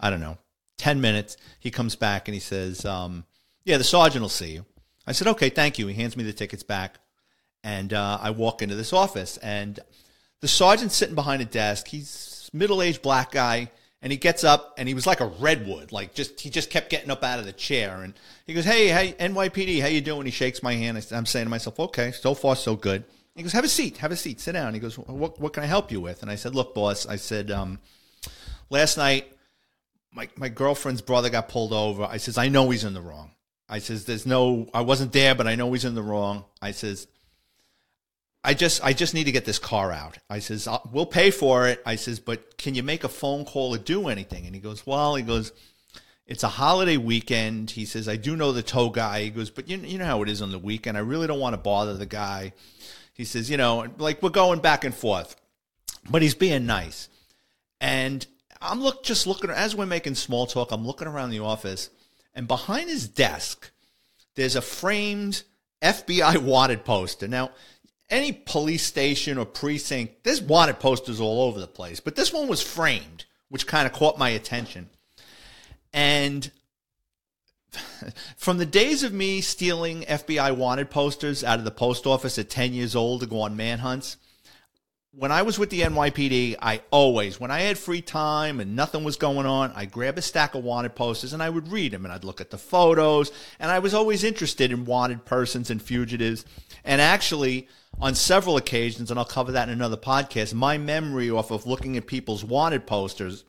I 0.00 0.08
don't 0.08 0.20
know, 0.20 0.38
10 0.78 1.02
minutes. 1.02 1.36
He 1.60 1.70
comes 1.70 1.96
back 1.96 2.28
and 2.28 2.34
he 2.34 2.40
says, 2.40 2.86
um, 2.86 3.26
yeah, 3.66 3.76
the 3.76 3.84
sergeant 3.84 4.22
will 4.22 4.30
see 4.30 4.52
you. 4.52 4.64
I 5.06 5.12
said, 5.12 5.28
okay, 5.28 5.50
thank 5.50 5.78
you. 5.78 5.86
He 5.86 5.94
hands 5.94 6.16
me 6.16 6.24
the 6.24 6.32
tickets 6.32 6.62
back. 6.62 6.98
And 7.62 7.92
uh, 7.92 8.18
I 8.20 8.30
walk 8.30 8.62
into 8.62 8.74
this 8.74 8.92
office, 8.92 9.38
and 9.38 9.80
the 10.40 10.48
sergeant's 10.48 10.94
sitting 10.94 11.14
behind 11.14 11.40
a 11.40 11.46
desk. 11.46 11.88
He's 11.88 12.50
middle 12.52 12.82
aged 12.82 13.00
black 13.00 13.32
guy, 13.32 13.70
and 14.02 14.12
he 14.12 14.18
gets 14.18 14.44
up, 14.44 14.74
and 14.76 14.86
he 14.86 14.92
was 14.92 15.06
like 15.06 15.20
a 15.20 15.26
redwood, 15.26 15.90
like 15.92 16.12
just 16.12 16.38
he 16.42 16.50
just 16.50 16.68
kept 16.68 16.90
getting 16.90 17.10
up 17.10 17.24
out 17.24 17.38
of 17.38 17.46
the 17.46 17.54
chair, 17.54 18.02
and 18.02 18.12
he 18.46 18.52
goes, 18.52 18.66
"Hey, 18.66 18.88
hey, 18.88 19.14
NYPD, 19.18 19.80
how 19.80 19.86
you 19.86 20.02
doing?" 20.02 20.26
He 20.26 20.30
shakes 20.30 20.62
my 20.62 20.74
hand. 20.74 20.98
I'm 21.10 21.24
saying 21.24 21.46
to 21.46 21.50
myself, 21.50 21.80
"Okay, 21.80 22.12
so 22.12 22.34
far 22.34 22.54
so 22.54 22.76
good." 22.76 23.04
He 23.34 23.42
goes, 23.42 23.52
"Have 23.52 23.64
a 23.64 23.68
seat, 23.68 23.96
have 23.96 24.12
a 24.12 24.16
seat, 24.16 24.40
sit 24.40 24.52
down." 24.52 24.74
He 24.74 24.80
goes, 24.80 24.98
"What, 24.98 25.40
what 25.40 25.54
can 25.54 25.62
I 25.62 25.66
help 25.66 25.90
you 25.90 26.02
with?" 26.02 26.20
And 26.20 26.30
I 26.30 26.34
said, 26.34 26.54
"Look, 26.54 26.74
boss," 26.74 27.06
I 27.06 27.16
said, 27.16 27.50
um, 27.50 27.78
"Last 28.68 28.98
night, 28.98 29.32
my 30.12 30.28
my 30.36 30.50
girlfriend's 30.50 31.00
brother 31.00 31.30
got 31.30 31.48
pulled 31.48 31.72
over." 31.72 32.04
I 32.04 32.18
says, 32.18 32.36
"I 32.36 32.48
know 32.48 32.68
he's 32.68 32.84
in 32.84 32.92
the 32.92 33.00
wrong." 33.00 33.30
I 33.68 33.78
says, 33.78 34.04
"There's 34.04 34.26
no, 34.26 34.68
I 34.74 34.82
wasn't 34.82 35.12
there, 35.12 35.34
but 35.34 35.46
I 35.46 35.54
know 35.54 35.72
he's 35.72 35.84
in 35.84 35.94
the 35.94 36.02
wrong." 36.02 36.44
I 36.60 36.72
says, 36.72 37.06
"I 38.42 38.54
just, 38.54 38.84
I 38.84 38.92
just 38.92 39.14
need 39.14 39.24
to 39.24 39.32
get 39.32 39.44
this 39.44 39.58
car 39.58 39.90
out." 39.90 40.18
I 40.28 40.38
says, 40.40 40.68
uh, 40.68 40.78
"We'll 40.92 41.06
pay 41.06 41.30
for 41.30 41.66
it." 41.66 41.82
I 41.86 41.96
says, 41.96 42.20
"But 42.20 42.58
can 42.58 42.74
you 42.74 42.82
make 42.82 43.04
a 43.04 43.08
phone 43.08 43.44
call 43.44 43.74
or 43.74 43.78
do 43.78 44.08
anything?" 44.08 44.46
And 44.46 44.54
he 44.54 44.60
goes, 44.60 44.86
"Well," 44.86 45.14
he 45.14 45.22
goes, 45.22 45.52
"It's 46.26 46.42
a 46.42 46.48
holiday 46.48 46.98
weekend." 46.98 47.70
He 47.70 47.86
says, 47.86 48.08
"I 48.08 48.16
do 48.16 48.36
know 48.36 48.52
the 48.52 48.62
tow 48.62 48.90
guy." 48.90 49.22
He 49.22 49.30
goes, 49.30 49.50
"But 49.50 49.68
you, 49.68 49.78
you 49.78 49.98
know 49.98 50.04
how 50.04 50.22
it 50.22 50.28
is 50.28 50.42
on 50.42 50.52
the 50.52 50.58
weekend. 50.58 50.96
I 50.96 51.00
really 51.00 51.26
don't 51.26 51.40
want 51.40 51.54
to 51.54 51.58
bother 51.58 51.94
the 51.94 52.06
guy." 52.06 52.52
He 53.14 53.24
says, 53.24 53.48
"You 53.50 53.56
know, 53.56 53.86
like 53.98 54.22
we're 54.22 54.30
going 54.30 54.60
back 54.60 54.84
and 54.84 54.94
forth, 54.94 55.36
but 56.10 56.22
he's 56.22 56.34
being 56.34 56.66
nice." 56.66 57.08
And 57.80 58.26
I'm 58.60 58.82
look 58.82 59.04
just 59.04 59.26
looking 59.26 59.50
as 59.50 59.74
we're 59.74 59.86
making 59.86 60.16
small 60.16 60.46
talk. 60.46 60.70
I'm 60.70 60.86
looking 60.86 61.08
around 61.08 61.30
the 61.30 61.40
office 61.40 61.90
and 62.34 62.48
behind 62.48 62.88
his 62.88 63.08
desk, 63.08 63.70
there's 64.34 64.56
a 64.56 64.62
framed 64.62 65.42
FBI 65.82 66.38
wanted 66.38 66.84
poster. 66.84 67.28
Now, 67.28 67.50
any 68.10 68.32
police 68.32 68.82
station 68.82 69.38
or 69.38 69.46
precinct, 69.46 70.24
there's 70.24 70.42
wanted 70.42 70.78
posters 70.78 71.20
all 71.20 71.42
over 71.42 71.60
the 71.60 71.66
place, 71.66 72.00
but 72.00 72.16
this 72.16 72.32
one 72.32 72.48
was 72.48 72.62
framed, 72.62 73.24
which 73.48 73.66
kind 73.66 73.86
of 73.86 73.92
caught 73.92 74.18
my 74.18 74.30
attention. 74.30 74.90
And 75.92 76.50
from 78.36 78.58
the 78.58 78.66
days 78.66 79.02
of 79.02 79.12
me 79.12 79.40
stealing 79.40 80.02
FBI 80.02 80.56
wanted 80.56 80.90
posters 80.90 81.42
out 81.42 81.58
of 81.58 81.64
the 81.64 81.70
post 81.70 82.06
office 82.06 82.38
at 82.38 82.50
10 82.50 82.72
years 82.72 82.94
old 82.94 83.20
to 83.20 83.26
go 83.26 83.40
on 83.42 83.56
manhunts, 83.56 84.16
when 85.16 85.30
I 85.30 85.42
was 85.42 85.58
with 85.58 85.70
the 85.70 85.82
NYPD, 85.82 86.56
I 86.60 86.82
always, 86.90 87.38
when 87.38 87.50
I 87.50 87.60
had 87.60 87.78
free 87.78 88.00
time 88.00 88.58
and 88.58 88.74
nothing 88.74 89.04
was 89.04 89.16
going 89.16 89.46
on, 89.46 89.72
I'd 89.76 89.92
grab 89.92 90.18
a 90.18 90.22
stack 90.22 90.54
of 90.54 90.64
wanted 90.64 90.96
posters 90.96 91.32
and 91.32 91.42
I 91.42 91.50
would 91.50 91.68
read 91.70 91.92
them 91.92 92.04
and 92.04 92.12
I'd 92.12 92.24
look 92.24 92.40
at 92.40 92.50
the 92.50 92.58
photos. 92.58 93.30
And 93.60 93.70
I 93.70 93.78
was 93.78 93.94
always 93.94 94.24
interested 94.24 94.72
in 94.72 94.84
wanted 94.84 95.24
persons 95.24 95.70
and 95.70 95.80
fugitives. 95.80 96.44
And 96.84 97.00
actually, 97.00 97.68
on 98.00 98.14
several 98.14 98.56
occasions, 98.56 99.10
and 99.10 99.18
I'll 99.18 99.24
cover 99.24 99.52
that 99.52 99.68
in 99.68 99.74
another 99.74 99.96
podcast, 99.96 100.52
my 100.52 100.78
memory 100.78 101.30
off 101.30 101.50
of 101.50 101.66
looking 101.66 101.96
at 101.96 102.06
people's 102.06 102.44
wanted 102.44 102.86
posters 102.86 103.44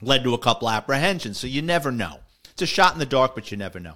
led 0.00 0.24
to 0.24 0.34
a 0.34 0.38
couple 0.38 0.68
apprehensions. 0.68 1.38
So 1.38 1.46
you 1.46 1.62
never 1.62 1.92
know. 1.92 2.20
It's 2.58 2.72
a 2.72 2.74
shot 2.74 2.92
in 2.92 2.98
the 2.98 3.06
dark, 3.06 3.36
but 3.36 3.52
you 3.52 3.56
never 3.56 3.78
know. 3.78 3.94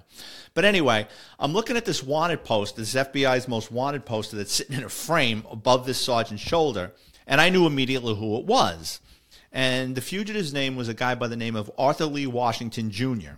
But 0.53 0.63
anyway, 0.63 1.09
I'm 1.37 1.51
looking 1.51 1.75
at 1.75 1.83
this 1.83 2.01
wanted 2.01 2.45
poster, 2.45 2.79
this 2.79 2.93
FBI's 2.93 3.45
most 3.45 3.73
wanted 3.73 4.05
poster 4.05 4.37
that's 4.37 4.53
sitting 4.53 4.77
in 4.77 4.85
a 4.85 4.89
frame 4.89 5.43
above 5.51 5.85
this 5.85 5.99
sergeant's 5.99 6.43
shoulder, 6.43 6.93
and 7.27 7.41
I 7.41 7.49
knew 7.49 7.67
immediately 7.67 8.15
who 8.15 8.37
it 8.37 8.45
was. 8.45 9.01
And 9.51 9.95
the 9.95 10.01
fugitive's 10.01 10.53
name 10.53 10.77
was 10.77 10.87
a 10.87 10.93
guy 10.93 11.13
by 11.13 11.27
the 11.27 11.35
name 11.35 11.57
of 11.57 11.69
Arthur 11.77 12.05
Lee 12.05 12.25
Washington 12.25 12.89
Jr. 12.89 13.31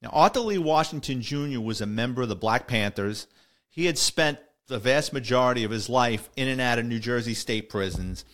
Now, 0.00 0.08
Arthur 0.14 0.40
Lee 0.40 0.56
Washington 0.56 1.20
Jr. 1.20 1.60
was 1.60 1.82
a 1.82 1.86
member 1.86 2.22
of 2.22 2.30
the 2.30 2.34
Black 2.34 2.66
Panthers. 2.66 3.26
He 3.68 3.84
had 3.84 3.98
spent 3.98 4.38
the 4.68 4.78
vast 4.78 5.12
majority 5.12 5.62
of 5.62 5.70
his 5.70 5.90
life 5.90 6.30
in 6.36 6.48
and 6.48 6.58
out 6.58 6.78
of 6.78 6.86
New 6.86 7.00
Jersey 7.00 7.34
state 7.34 7.68
prisons. 7.68 8.24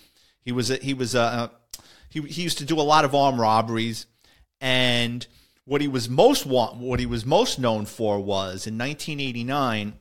He 0.43 0.53
was 0.53 0.71
a, 0.71 0.77
he 0.77 0.95
was 0.95 1.17
a, 1.17 1.23
uh, 1.23 1.49
he, 2.09 2.21
he 2.21 2.43
used 2.43 2.59
to 2.59 2.65
do 2.65 2.79
a 2.79 2.83
lot 2.83 3.05
of 3.05 3.17
armed 3.17 3.41
robberies, 3.41 4.07
and 4.61 5.27
what 5.67 5.81
he 5.81 5.89
was 5.89 6.09
most 6.09 6.47
want, 6.47 6.77
what 6.77 7.01
he 7.01 7.07
was 7.07 7.27
most 7.27 7.59
known 7.59 7.85
for 7.85 8.19
was 8.19 8.67
in 8.67 8.79
1989, 8.79 9.95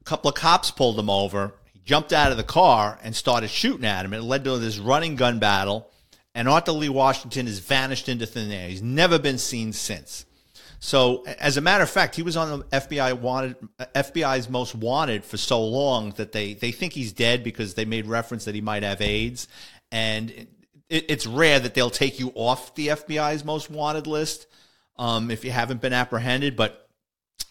a 0.00 0.04
couple 0.04 0.28
of 0.28 0.34
cops 0.34 0.70
pulled 0.70 0.98
him 0.98 1.08
over. 1.08 1.54
He 1.72 1.80
jumped 1.84 2.12
out 2.12 2.32
of 2.32 2.36
the 2.36 2.42
car 2.42 2.98
and 3.02 3.14
started 3.16 3.48
shooting 3.48 3.86
at 3.86 4.04
him. 4.04 4.12
It 4.12 4.22
led 4.22 4.44
to 4.44 4.58
this 4.58 4.78
running 4.78 5.14
gun 5.14 5.38
battle, 5.38 5.88
and 6.34 6.48
Arthur 6.48 6.72
Lee 6.72 6.88
Washington 6.88 7.46
has 7.46 7.60
vanished 7.60 8.08
into 8.08 8.26
thin 8.26 8.50
air. 8.50 8.68
He's 8.68 8.82
never 8.82 9.18
been 9.18 9.38
seen 9.38 9.72
since. 9.72 10.26
So, 10.80 11.22
as 11.38 11.56
a 11.56 11.60
matter 11.60 11.84
of 11.84 11.90
fact, 11.90 12.16
he 12.16 12.22
was 12.24 12.36
on 12.36 12.58
the 12.58 12.64
FBI 12.76 13.20
wanted 13.20 13.54
FBI's 13.94 14.50
most 14.50 14.74
wanted 14.74 15.24
for 15.24 15.36
so 15.36 15.64
long 15.64 16.10
that 16.16 16.32
they 16.32 16.54
they 16.54 16.72
think 16.72 16.92
he's 16.92 17.12
dead 17.12 17.44
because 17.44 17.74
they 17.74 17.84
made 17.84 18.06
reference 18.06 18.46
that 18.46 18.56
he 18.56 18.60
might 18.60 18.82
have 18.82 19.00
AIDS, 19.00 19.46
and 19.92 20.48
it, 20.92 21.06
it's 21.08 21.26
rare 21.26 21.58
that 21.58 21.74
they'll 21.74 21.90
take 21.90 22.20
you 22.20 22.30
off 22.34 22.74
the 22.74 22.88
FBI's 22.88 23.44
most 23.44 23.70
wanted 23.70 24.06
list 24.06 24.46
um, 24.98 25.30
if 25.30 25.44
you 25.44 25.50
haven't 25.50 25.80
been 25.80 25.94
apprehended, 25.94 26.54
but 26.54 26.86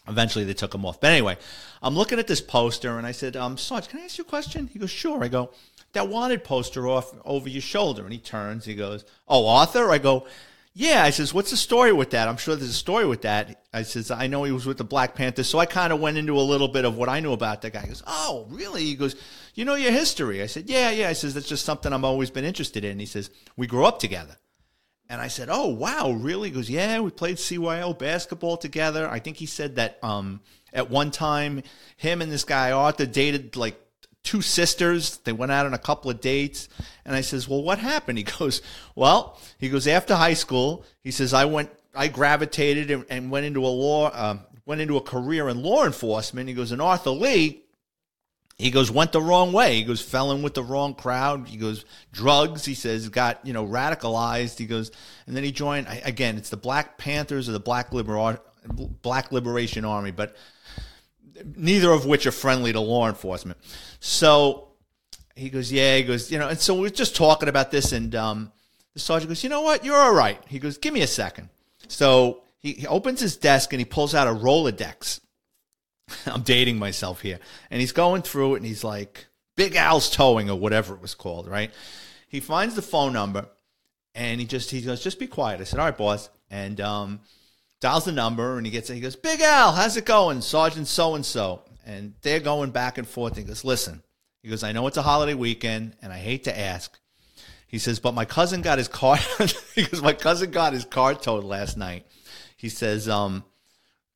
eventually 0.08 0.44
they 0.44 0.54
took 0.54 0.72
him 0.72 0.86
off. 0.86 1.00
But 1.00 1.10
anyway, 1.10 1.36
I'm 1.82 1.96
looking 1.96 2.20
at 2.20 2.28
this 2.28 2.40
poster 2.40 2.96
and 2.98 3.06
I 3.06 3.10
said, 3.10 3.36
um, 3.36 3.58
Sarge, 3.58 3.88
can 3.88 4.00
I 4.00 4.04
ask 4.04 4.16
you 4.16 4.22
a 4.22 4.28
question? 4.28 4.68
He 4.72 4.78
goes, 4.78 4.90
sure. 4.90 5.24
I 5.24 5.28
go, 5.28 5.50
that 5.92 6.08
wanted 6.08 6.44
poster 6.44 6.86
off 6.86 7.12
over 7.24 7.48
your 7.48 7.60
shoulder. 7.60 8.04
And 8.04 8.12
he 8.12 8.18
turns, 8.18 8.64
he 8.64 8.76
goes, 8.76 9.04
oh, 9.26 9.48
Arthur? 9.48 9.90
I 9.90 9.98
go, 9.98 10.26
yeah, 10.74 11.02
I 11.04 11.10
says, 11.10 11.34
what's 11.34 11.50
the 11.50 11.56
story 11.56 11.92
with 11.92 12.10
that? 12.10 12.28
I'm 12.28 12.38
sure 12.38 12.56
there's 12.56 12.70
a 12.70 12.74
story 12.74 13.04
with 13.04 13.22
that. 13.22 13.66
I 13.74 13.82
says, 13.82 14.10
I 14.10 14.26
know 14.26 14.44
he 14.44 14.52
was 14.52 14.64
with 14.64 14.78
the 14.78 14.84
Black 14.84 15.14
Panthers. 15.14 15.48
So 15.48 15.58
I 15.58 15.66
kind 15.66 15.92
of 15.92 16.00
went 16.00 16.16
into 16.16 16.38
a 16.38 16.40
little 16.40 16.68
bit 16.68 16.86
of 16.86 16.96
what 16.96 17.10
I 17.10 17.20
knew 17.20 17.32
about 17.32 17.60
that 17.62 17.74
guy. 17.74 17.82
He 17.82 17.88
goes, 17.88 18.02
oh, 18.06 18.46
really? 18.48 18.82
He 18.82 18.94
goes, 18.94 19.14
you 19.54 19.66
know 19.66 19.74
your 19.74 19.92
history? 19.92 20.42
I 20.42 20.46
said, 20.46 20.70
yeah, 20.70 20.90
yeah. 20.90 21.08
I 21.10 21.12
says, 21.12 21.34
that's 21.34 21.48
just 21.48 21.66
something 21.66 21.92
I've 21.92 22.04
always 22.04 22.30
been 22.30 22.46
interested 22.46 22.84
in. 22.84 22.98
He 22.98 23.06
says, 23.06 23.30
we 23.54 23.66
grew 23.66 23.84
up 23.84 23.98
together. 23.98 24.36
And 25.10 25.20
I 25.20 25.28
said, 25.28 25.48
oh, 25.50 25.68
wow, 25.68 26.12
really? 26.12 26.48
He 26.48 26.54
goes, 26.54 26.70
yeah, 26.70 27.00
we 27.00 27.10
played 27.10 27.36
CYO 27.36 27.98
basketball 27.98 28.56
together. 28.56 29.06
I 29.06 29.18
think 29.18 29.36
he 29.36 29.44
said 29.44 29.76
that 29.76 29.98
um, 30.02 30.40
at 30.72 30.88
one 30.88 31.10
time, 31.10 31.62
him 31.98 32.22
and 32.22 32.32
this 32.32 32.44
guy 32.44 32.72
Arthur 32.72 33.04
dated 33.04 33.56
like 33.56 33.78
two 34.22 34.42
sisters. 34.42 35.18
They 35.18 35.32
went 35.32 35.52
out 35.52 35.66
on 35.66 35.74
a 35.74 35.78
couple 35.78 36.10
of 36.10 36.20
dates. 36.20 36.68
And 37.04 37.14
I 37.14 37.20
says, 37.20 37.48
well, 37.48 37.62
what 37.62 37.78
happened? 37.78 38.18
He 38.18 38.24
goes, 38.38 38.62
well, 38.94 39.38
he 39.58 39.68
goes, 39.68 39.86
after 39.86 40.14
high 40.14 40.34
school, 40.34 40.84
he 41.02 41.10
says, 41.10 41.34
I 41.34 41.44
went, 41.44 41.70
I 41.94 42.08
gravitated 42.08 42.90
and, 42.90 43.04
and 43.10 43.30
went 43.30 43.46
into 43.46 43.64
a 43.64 43.68
law, 43.68 44.10
um, 44.14 44.40
went 44.64 44.80
into 44.80 44.96
a 44.96 45.02
career 45.02 45.48
in 45.48 45.62
law 45.62 45.84
enforcement. 45.84 46.48
He 46.48 46.54
goes, 46.54 46.72
and 46.72 46.80
Arthur 46.80 47.10
Lee, 47.10 47.62
he 48.58 48.70
goes, 48.70 48.90
went 48.90 49.12
the 49.12 49.20
wrong 49.20 49.52
way. 49.52 49.76
He 49.76 49.84
goes, 49.84 50.00
fell 50.00 50.30
in 50.30 50.42
with 50.42 50.54
the 50.54 50.62
wrong 50.62 50.94
crowd. 50.94 51.48
He 51.48 51.56
goes, 51.56 51.84
drugs. 52.12 52.64
He 52.64 52.74
says, 52.74 53.08
got, 53.08 53.44
you 53.44 53.52
know, 53.52 53.66
radicalized. 53.66 54.58
He 54.58 54.66
goes, 54.66 54.92
and 55.26 55.36
then 55.36 55.42
he 55.42 55.50
joined, 55.50 55.88
again, 56.04 56.36
it's 56.36 56.50
the 56.50 56.56
Black 56.56 56.96
Panthers 56.96 57.48
or 57.48 57.52
the 57.52 57.60
Black, 57.60 57.90
Black 59.02 59.32
Liberation 59.32 59.84
Army, 59.84 60.12
but 60.12 60.36
neither 61.56 61.90
of 61.90 62.06
which 62.06 62.26
are 62.26 62.32
friendly 62.32 62.72
to 62.72 62.80
law 62.80 63.08
enforcement. 63.08 63.58
So 64.00 64.68
he 65.34 65.50
goes, 65.50 65.72
yeah, 65.72 65.96
he 65.96 66.02
goes, 66.02 66.30
you 66.30 66.38
know, 66.38 66.48
and 66.48 66.58
so 66.58 66.74
we're 66.74 66.90
just 66.90 67.16
talking 67.16 67.48
about 67.48 67.70
this, 67.70 67.92
and 67.92 68.14
um, 68.14 68.52
the 68.94 69.00
sergeant 69.00 69.30
goes, 69.30 69.42
you 69.42 69.50
know 69.50 69.62
what, 69.62 69.84
you're 69.84 69.96
all 69.96 70.14
right. 70.14 70.40
He 70.48 70.58
goes, 70.58 70.78
give 70.78 70.92
me 70.92 71.02
a 71.02 71.06
second. 71.06 71.48
So 71.88 72.42
he, 72.58 72.72
he 72.72 72.86
opens 72.86 73.20
his 73.20 73.36
desk 73.36 73.72
and 73.72 73.80
he 73.80 73.84
pulls 73.84 74.14
out 74.14 74.28
a 74.28 74.30
Rolodex. 74.30 75.20
I'm 76.26 76.42
dating 76.42 76.78
myself 76.78 77.20
here, 77.20 77.38
and 77.70 77.80
he's 77.80 77.92
going 77.92 78.22
through 78.22 78.54
it, 78.54 78.58
and 78.58 78.66
he's 78.66 78.84
like, 78.84 79.26
Big 79.56 79.76
Al's 79.76 80.10
towing 80.10 80.50
or 80.50 80.58
whatever 80.58 80.94
it 80.94 81.02
was 81.02 81.14
called, 81.14 81.46
right? 81.46 81.70
He 82.28 82.40
finds 82.40 82.74
the 82.74 82.82
phone 82.82 83.12
number, 83.12 83.46
and 84.14 84.40
he 84.40 84.46
just 84.46 84.70
he 84.70 84.80
goes, 84.80 85.02
just 85.02 85.18
be 85.18 85.26
quiet. 85.26 85.60
I 85.60 85.64
said, 85.64 85.78
all 85.78 85.86
right, 85.86 85.96
boss, 85.96 86.30
and 86.50 86.80
um, 86.80 87.20
dials 87.82 88.04
the 88.04 88.12
number, 88.12 88.56
and 88.56 88.64
he 88.64 88.72
gets 88.72 88.88
it. 88.88 88.94
He 88.94 89.00
goes, 89.00 89.16
Big 89.16 89.40
Al, 89.40 89.72
how's 89.72 89.96
it 89.96 90.06
going, 90.06 90.40
Sergeant 90.40 90.86
so 90.86 91.16
and 91.16 91.26
so? 91.26 91.62
And 91.84 92.14
they're 92.22 92.40
going 92.40 92.70
back 92.70 92.96
and 92.96 93.06
forth. 93.06 93.36
He 93.36 93.42
goes, 93.42 93.64
listen, 93.64 94.02
he 94.42 94.48
goes, 94.48 94.62
I 94.62 94.72
know 94.72 94.86
it's 94.86 94.96
a 94.96 95.02
holiday 95.02 95.34
weekend, 95.34 95.96
and 96.00 96.12
I 96.12 96.18
hate 96.18 96.44
to 96.44 96.58
ask. 96.58 96.96
He 97.66 97.78
says, 97.78 97.98
but 97.98 98.14
my 98.14 98.24
cousin 98.24 98.62
got 98.62 98.78
his 98.78 98.86
car. 98.86 99.18
he 99.74 99.84
goes, 99.84 100.00
my 100.00 100.12
cousin 100.12 100.52
got 100.52 100.72
his 100.72 100.84
car 100.84 101.14
towed 101.14 101.44
last 101.44 101.76
night. 101.76 102.06
He 102.56 102.68
says, 102.68 103.08
um, 103.08 103.44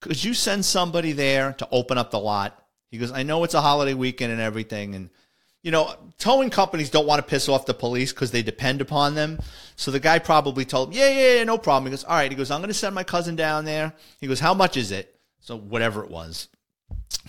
could 0.00 0.22
you 0.22 0.32
send 0.32 0.64
somebody 0.64 1.10
there 1.12 1.52
to 1.54 1.68
open 1.72 1.98
up 1.98 2.12
the 2.12 2.20
lot? 2.20 2.64
He 2.90 2.98
goes, 2.98 3.10
I 3.10 3.24
know 3.24 3.42
it's 3.42 3.54
a 3.54 3.60
holiday 3.60 3.94
weekend 3.94 4.30
and 4.30 4.40
everything, 4.40 4.94
and 4.94 5.10
you 5.66 5.72
know, 5.72 5.92
towing 6.16 6.48
companies 6.48 6.90
don't 6.90 7.08
want 7.08 7.18
to 7.18 7.28
piss 7.28 7.48
off 7.48 7.66
the 7.66 7.74
police 7.74 8.12
because 8.12 8.30
they 8.30 8.40
depend 8.40 8.80
upon 8.80 9.16
them. 9.16 9.40
So 9.74 9.90
the 9.90 9.98
guy 9.98 10.20
probably 10.20 10.64
told 10.64 10.90
him, 10.90 11.00
yeah, 11.00 11.08
yeah, 11.08 11.34
yeah, 11.38 11.44
no 11.44 11.58
problem. 11.58 11.86
He 11.86 11.90
goes, 11.90 12.04
all 12.04 12.14
right. 12.14 12.30
He 12.30 12.36
goes, 12.36 12.52
I'm 12.52 12.60
going 12.60 12.68
to 12.68 12.74
send 12.74 12.94
my 12.94 13.02
cousin 13.02 13.34
down 13.34 13.64
there. 13.64 13.92
He 14.20 14.28
goes, 14.28 14.38
how 14.38 14.54
much 14.54 14.76
is 14.76 14.92
it? 14.92 15.18
So 15.40 15.58
whatever 15.58 16.04
it 16.04 16.08
was, 16.08 16.46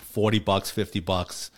40 0.02 0.38
bucks, 0.38 0.70
50 0.70 1.00
bucks. 1.00 1.50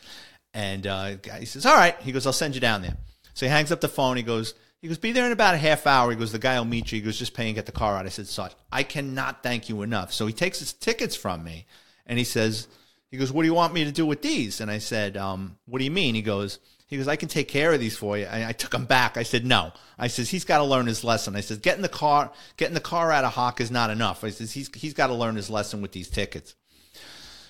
And 0.54 0.86
uh, 0.86 1.16
he 1.38 1.44
says, 1.44 1.66
all 1.66 1.76
right. 1.76 2.00
He 2.00 2.12
goes, 2.12 2.26
I'll 2.26 2.32
send 2.32 2.54
you 2.54 2.62
down 2.62 2.80
there. 2.80 2.96
So 3.34 3.44
he 3.44 3.50
hangs 3.50 3.70
up 3.70 3.82
the 3.82 3.88
phone. 3.88 4.16
He 4.16 4.22
goes, 4.22 4.54
he 4.80 4.88
goes, 4.88 4.96
be 4.96 5.12
there 5.12 5.26
in 5.26 5.32
about 5.32 5.54
a 5.54 5.58
half 5.58 5.86
hour. 5.86 6.10
He 6.10 6.16
goes, 6.16 6.32
the 6.32 6.38
guy 6.38 6.56
will 6.56 6.64
meet 6.64 6.92
you. 6.92 6.96
He 6.96 7.04
goes, 7.04 7.18
just 7.18 7.34
pay 7.34 7.44
and 7.44 7.54
get 7.54 7.66
the 7.66 7.72
car 7.72 7.94
out. 7.94 8.06
I 8.06 8.08
said, 8.08 8.26
Sarge, 8.26 8.52
I 8.72 8.84
cannot 8.84 9.42
thank 9.42 9.68
you 9.68 9.82
enough. 9.82 10.14
So 10.14 10.26
he 10.26 10.32
takes 10.32 10.60
his 10.60 10.72
tickets 10.72 11.14
from 11.14 11.44
me 11.44 11.66
and 12.06 12.18
he 12.18 12.24
says, 12.24 12.68
he 13.10 13.16
goes, 13.16 13.32
what 13.32 13.42
do 13.42 13.48
you 13.48 13.54
want 13.54 13.74
me 13.74 13.84
to 13.84 13.92
do 13.92 14.06
with 14.06 14.22
these? 14.22 14.60
And 14.60 14.70
I 14.70 14.78
said, 14.78 15.16
um, 15.16 15.56
what 15.66 15.78
do 15.78 15.84
you 15.84 15.90
mean? 15.90 16.14
He 16.14 16.22
goes, 16.22 16.60
he 16.86 16.96
goes, 16.96 17.08
I 17.08 17.16
can 17.16 17.28
take 17.28 17.48
care 17.48 17.72
of 17.72 17.80
these 17.80 17.96
for 17.96 18.16
you. 18.16 18.24
And 18.24 18.44
I 18.44 18.52
took 18.52 18.72
him 18.72 18.84
back. 18.84 19.16
I 19.16 19.24
said, 19.24 19.44
no. 19.44 19.72
I 19.98 20.06
says, 20.06 20.30
he's 20.30 20.44
got 20.44 20.58
to 20.58 20.64
learn 20.64 20.86
his 20.86 21.02
lesson. 21.02 21.36
I 21.36 21.40
says, 21.40 21.58
getting 21.58 21.82
the 21.82 21.88
car, 21.88 22.32
getting 22.56 22.74
the 22.74 22.80
car 22.80 23.10
out 23.10 23.24
of 23.24 23.32
Hawk 23.32 23.60
is 23.60 23.70
not 23.70 23.90
enough. 23.90 24.22
I 24.22 24.30
says, 24.30 24.52
he's, 24.52 24.72
he's 24.74 24.94
got 24.94 25.08
to 25.08 25.14
learn 25.14 25.36
his 25.36 25.50
lesson 25.50 25.82
with 25.82 25.92
these 25.92 26.08
tickets. 26.08 26.54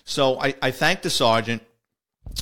So 0.04 0.40
I, 0.40 0.54
I 0.62 0.70
thanked 0.70 1.02
the 1.02 1.10
sergeant. 1.10 1.62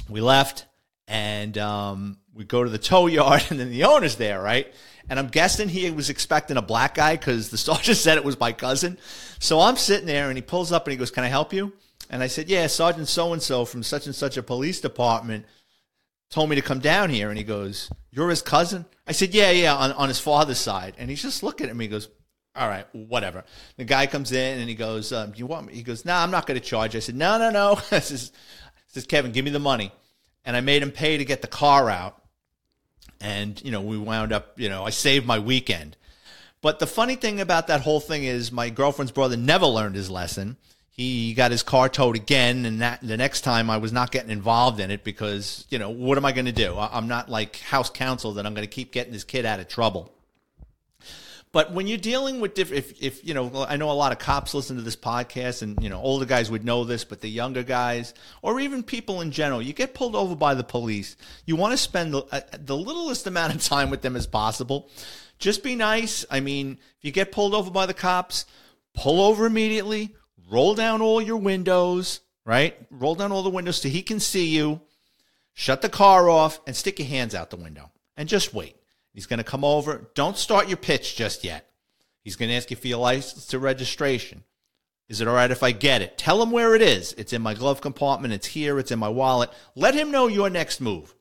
We 0.09 0.21
left 0.21 0.67
and 1.07 1.57
um, 1.59 2.19
we 2.35 2.45
go 2.45 2.63
to 2.63 2.71
the 2.71 2.79
tow 2.79 3.07
yard 3.09 3.45
and 3.51 3.59
then 3.59 3.71
the 3.71 3.85
owner's 3.85 4.17
there, 4.17 4.41
right? 4.41 4.73
And 5.09 5.19
I'm 5.19 5.29
guessing 5.29 5.69
he 5.69 5.91
was 5.91 6.11
expecting 6.11 6.57
a 6.57 6.63
black 6.63 6.95
guy 6.95 7.17
because 7.17 7.51
the 7.51 7.59
sergeant 7.59 7.97
said 7.97 8.17
it 8.17 8.25
was 8.25 8.39
my 8.39 8.53
cousin. 8.53 8.99
So 9.39 9.61
I'm 9.61 9.77
sitting 9.77 10.07
there 10.07 10.29
and 10.29 10.37
he 10.37 10.43
pulls 10.43 10.71
up 10.71 10.87
and 10.87 10.93
he 10.93 10.99
goes, 10.99 11.11
Can 11.11 11.25
I 11.25 11.29
help 11.29 11.53
you? 11.53 11.73
And 12.11 12.23
I 12.23 12.27
said, 12.27 12.49
Yeah, 12.49 12.67
Sergeant 12.67 13.09
so 13.09 13.33
and 13.33 13.43
so 13.43 13.65
from 13.65 13.83
such 13.83 14.07
and 14.07 14.15
such 14.15 14.37
a 14.37 14.43
police 14.43 14.81
department 14.81 15.47
told 16.31 16.51
me 16.51 16.57
to 16.57 16.63
come 16.63 16.79
down 16.79 17.11
here. 17.11 17.29
And 17.29 17.39
he 17.39 17.45
goes, 17.45 17.91
You're 18.11 18.31
his 18.31 18.43
cousin? 18.43 18.87
I 19.07 19.13
said, 19.13 19.35
Yeah, 19.35 19.51
yeah, 19.51 19.75
on, 19.75 19.93
on 19.93 20.09
his 20.09 20.21
father's 20.21 20.59
side. 20.59 20.95
And 20.99 21.11
he's 21.11 21.23
just 21.23 21.43
looking 21.43 21.69
at 21.69 21.77
me. 21.77 21.85
He 21.85 21.91
goes, 21.91 22.09
All 22.55 22.69
right, 22.69 22.87
whatever. 22.93 23.45
The 23.77 23.85
guy 23.85 24.07
comes 24.07 24.33
in 24.33 24.59
and 24.59 24.69
he 24.69 24.75
goes, 24.75 25.13
um, 25.13 25.33
You 25.37 25.47
want 25.47 25.67
me? 25.67 25.75
He 25.75 25.83
goes, 25.83 26.05
No, 26.05 26.13
nah, 26.13 26.23
I'm 26.23 26.31
not 26.31 26.47
going 26.47 26.61
to 26.61 26.67
charge. 26.67 26.97
I 26.97 27.01
said, 27.01 27.17
No, 27.17 27.39
no, 27.39 27.51
no. 27.51 27.81
I 27.91 28.01
says, 28.01 28.33
says, 28.89 29.07
Kevin, 29.07 29.33
give 29.33 29.45
me 29.45 29.51
the 29.51 29.59
money. 29.59 29.93
And 30.45 30.57
I 30.57 30.61
made 30.61 30.83
him 30.83 30.93
pay 30.93 31.19
to 31.19 31.25
get 31.25 31.43
the 31.43 31.49
car 31.49 31.91
out 31.91 32.23
and 33.21 33.63
you 33.65 33.71
know 33.71 33.81
we 33.81 33.99
wound 33.99 34.33
up 34.33 34.59
you 34.59 34.69
know 34.69 34.85
i 34.85 34.91
saved 34.91 35.27
my 35.27 35.39
weekend 35.39 35.97
but 36.61 36.79
the 36.79 36.87
funny 36.87 37.15
thing 37.15 37.41
about 37.41 37.67
that 37.69 37.81
whole 37.81 38.01
thing 38.01 38.25
is 38.25 38.53
my 38.53 38.71
girlfriend's 38.71 39.13
brother 39.13 39.37
never 39.37 39.67
learned 39.67 39.95
his 39.95 40.11
lesson 40.11 40.57
he 40.99 41.33
got 41.33 41.53
his 41.53 41.63
car 41.63 41.89
towed 41.89 42.17
again, 42.17 42.65
and 42.65 42.81
that 42.81 42.99
the 43.01 43.17
next 43.17 43.43
time 43.43 43.71
I 43.71 43.77
was 43.77 43.93
not 43.93 44.11
getting 44.11 44.31
involved 44.31 44.81
in 44.81 44.91
it 44.91 45.05
because 45.05 45.65
you 45.71 45.79
know 45.79 45.91
what 45.91 46.19
am 46.19 46.25
I 46.25 46.33
going 46.33 46.47
to 46.47 46.53
do? 46.53 46.77
I'm 46.77 47.07
not 47.07 47.31
like 47.31 47.61
house 47.61 47.89
counsel 47.89 48.33
that 48.35 48.45
I'm 48.45 48.53
going 48.53 48.67
to 48.67 48.75
keep 48.75 48.91
getting 48.91 49.13
this 49.13 49.25
kid 49.25 49.47
out 49.47 49.61
of 49.61 49.69
trouble. 49.69 50.13
But 51.51 51.73
when 51.73 51.87
you're 51.87 51.97
dealing 51.97 52.41
with 52.41 52.53
different, 52.53 52.85
if, 52.85 53.03
if, 53.03 53.25
you 53.25 53.33
know, 53.33 53.65
I 53.67 53.77
know 53.77 53.91
a 53.91 53.93
lot 53.93 54.13
of 54.13 54.19
cops 54.19 54.53
listen 54.53 54.77
to 54.77 54.83
this 54.83 54.97
podcast 54.97 55.63
and, 55.63 55.83
you 55.83 55.89
know, 55.89 55.99
older 55.99 56.27
guys 56.27 56.51
would 56.51 56.63
know 56.63 56.85
this, 56.85 57.05
but 57.05 57.23
the 57.23 57.31
younger 57.31 57.63
guys 57.63 58.13
or 58.43 58.61
even 58.61 58.83
people 58.83 59.23
in 59.23 59.31
general, 59.31 59.63
you 59.63 59.73
get 59.73 59.95
pulled 59.95 60.15
over 60.15 60.37
by 60.37 60.55
the 60.55 60.63
police. 60.63 61.17
You 61.47 61.57
want 61.57 61.73
to 61.73 61.79
spend 61.79 62.13
the, 62.13 62.23
uh, 62.31 62.41
the 62.53 62.77
littlest 62.77 63.27
amount 63.27 63.55
of 63.55 63.63
time 63.63 63.89
with 63.89 64.03
them 64.03 64.15
as 64.15 64.27
possible. 64.27 64.91
Just 65.39 65.63
be 65.63 65.75
nice. 65.75 66.27
I 66.31 66.41
mean, 66.41 66.73
if 66.99 67.05
you 67.05 67.13
get 67.13 67.33
pulled 67.33 67.55
over 67.55 67.71
by 67.71 67.87
the 67.87 67.95
cops, 67.95 68.45
pull 68.93 69.23
over 69.23 69.47
immediately, 69.47 70.15
roll 70.49 70.75
down 70.75 71.03
all 71.03 71.21
your 71.21 71.37
windows, 71.37 72.21
right? 72.45 72.77
Roll 72.91 73.15
down 73.15 73.33
all 73.33 73.43
the 73.43 73.51
windows 73.51 73.81
so 73.81 73.89
he 73.89 74.03
can 74.03 74.21
see 74.21 74.47
you. 74.47 74.81
Shut 75.55 75.83
the 75.83 75.89
car 75.89 76.29
off 76.29 76.61
and 76.67 76.77
stick 76.77 76.99
your 76.99 77.09
hands 77.09 77.35
out 77.35 77.51
the 77.51 77.57
window 77.57 77.91
and 78.17 78.29
just 78.29 78.55
wait. 78.55 78.77
He's 79.13 79.27
going 79.27 79.39
to 79.39 79.45
come 79.45 79.65
over. 79.65 80.11
Don't 80.15 80.37
start 80.37 80.69
your 80.69 80.77
pitch 80.77 81.17
just 81.17 81.43
yet. 81.43 81.69
He's 82.23 82.37
going 82.37 82.51
to 82.51 82.55
ask 82.55 82.71
you 82.71 82.77
for 82.77 82.89
your 82.89 82.99
license 82.99 83.47
to 83.47 83.59
registration. 83.59 84.45
Is 85.09 85.21
it 85.21 85.29
all 85.29 85.35
right 85.35 85.51
if 85.51 85.63
I 85.63 85.73
get 85.73 86.03
it? 86.03 86.19
Tell 86.19 86.43
him 86.43 86.51
where 86.51 86.75
it 86.75 86.83
is. 86.83 87.15
It's 87.15 87.33
in 87.33 87.41
my 87.41 87.55
glove 87.55 87.81
compartment. 87.81 88.35
It's 88.35 88.49
here. 88.49 88.79
It's 88.79 88.91
in 88.91 88.99
my 88.99 89.09
wallet. 89.09 89.51
Let 89.75 89.95
him 89.95 90.11
know 90.11 90.27
your 90.27 90.51
next 90.51 90.81
move. 90.81 91.15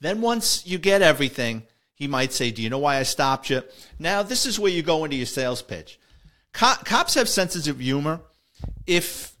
Then 0.00 0.20
once 0.20 0.66
you 0.66 0.78
get 0.78 1.00
everything, 1.00 1.62
he 1.94 2.08
might 2.08 2.32
say, 2.32 2.50
Do 2.50 2.62
you 2.62 2.68
know 2.68 2.80
why 2.80 2.96
I 2.96 3.04
stopped 3.04 3.48
you? 3.48 3.62
Now, 3.98 4.22
this 4.22 4.44
is 4.44 4.58
where 4.58 4.72
you 4.72 4.82
go 4.82 5.04
into 5.04 5.16
your 5.16 5.26
sales 5.26 5.62
pitch. 5.62 5.98
Cops 6.52 7.14
have 7.14 7.28
senses 7.28 7.68
of 7.68 7.80
humor. 7.80 8.20
If, 8.86 9.34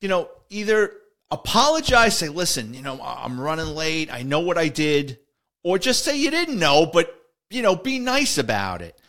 you 0.00 0.08
know, 0.08 0.28
either 0.50 0.92
apologize, 1.30 2.18
say, 2.18 2.28
Listen, 2.28 2.74
you 2.74 2.82
know, 2.82 3.00
I'm 3.02 3.40
running 3.40 3.74
late. 3.74 4.12
I 4.12 4.22
know 4.22 4.40
what 4.40 4.58
I 4.58 4.68
did 4.68 5.18
or 5.64 5.78
just 5.78 6.04
say 6.04 6.16
you 6.16 6.30
didn't 6.30 6.58
know, 6.58 6.86
but 6.86 7.12
you 7.50 7.62
know, 7.62 7.74
be 7.74 7.98
nice 7.98 8.38
about 8.38 8.82
it. 8.82 9.00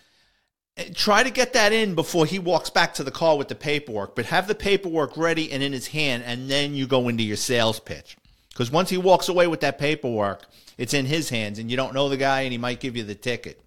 And 0.77 0.95
try 0.95 1.23
to 1.23 1.29
get 1.29 1.53
that 1.53 1.71
in 1.71 1.95
before 1.95 2.25
he 2.25 2.39
walks 2.39 2.69
back 2.69 2.95
to 2.95 3.03
the 3.03 3.11
car 3.11 3.37
with 3.37 3.47
the 3.47 3.55
paperwork, 3.55 4.15
but 4.15 4.25
have 4.25 4.47
the 4.47 4.55
paperwork 4.55 5.15
ready 5.15 5.51
and 5.51 5.61
in 5.63 5.71
his 5.71 5.87
hand, 5.87 6.23
and 6.25 6.49
then 6.49 6.73
you 6.73 6.87
go 6.87 7.07
into 7.07 7.23
your 7.23 7.37
sales 7.37 7.79
pitch. 7.79 8.17
Because 8.49 8.71
once 8.71 8.89
he 8.89 8.97
walks 8.97 9.29
away 9.29 9.47
with 9.47 9.61
that 9.61 9.77
paperwork, 9.77 10.45
it's 10.77 10.93
in 10.93 11.05
his 11.05 11.29
hands, 11.29 11.59
and 11.59 11.71
you 11.71 11.77
don't 11.77 11.93
know 11.93 12.09
the 12.09 12.17
guy, 12.17 12.41
and 12.41 12.51
he 12.51 12.57
might 12.57 12.81
give 12.81 12.97
you 12.97 13.03
the 13.03 13.15
ticket. 13.15 13.61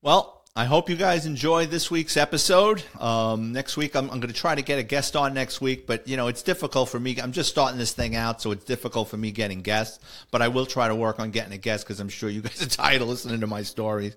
Well, 0.00 0.43
I 0.56 0.66
hope 0.66 0.88
you 0.88 0.94
guys 0.94 1.26
enjoy 1.26 1.66
this 1.66 1.90
week's 1.90 2.16
episode. 2.16 2.84
Um, 3.00 3.52
next 3.52 3.76
week, 3.76 3.96
I'm, 3.96 4.04
I'm 4.04 4.20
going 4.20 4.32
to 4.32 4.40
try 4.40 4.54
to 4.54 4.62
get 4.62 4.78
a 4.78 4.84
guest 4.84 5.16
on 5.16 5.34
next 5.34 5.60
week, 5.60 5.84
but 5.84 6.06
you 6.06 6.16
know, 6.16 6.28
it's 6.28 6.42
difficult 6.42 6.90
for 6.90 7.00
me. 7.00 7.18
I'm 7.20 7.32
just 7.32 7.48
starting 7.50 7.76
this 7.76 7.92
thing 7.92 8.14
out, 8.14 8.40
so 8.40 8.52
it's 8.52 8.64
difficult 8.64 9.08
for 9.08 9.16
me 9.16 9.32
getting 9.32 9.62
guests, 9.62 9.98
but 10.30 10.42
I 10.42 10.46
will 10.46 10.64
try 10.64 10.86
to 10.86 10.94
work 10.94 11.18
on 11.18 11.32
getting 11.32 11.52
a 11.52 11.58
guest 11.58 11.84
because 11.84 11.98
I'm 11.98 12.08
sure 12.08 12.30
you 12.30 12.40
guys 12.40 12.62
are 12.62 12.68
tired 12.68 13.02
of 13.02 13.08
listening 13.08 13.40
to 13.40 13.48
my 13.48 13.62
stories. 13.62 14.14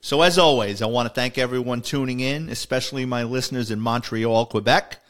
So 0.00 0.22
as 0.22 0.38
always, 0.38 0.82
I 0.82 0.86
want 0.86 1.06
to 1.06 1.14
thank 1.14 1.38
everyone 1.38 1.82
tuning 1.82 2.18
in, 2.18 2.48
especially 2.48 3.06
my 3.06 3.22
listeners 3.22 3.70
in 3.70 3.78
Montreal, 3.78 4.46
Quebec, 4.46 5.00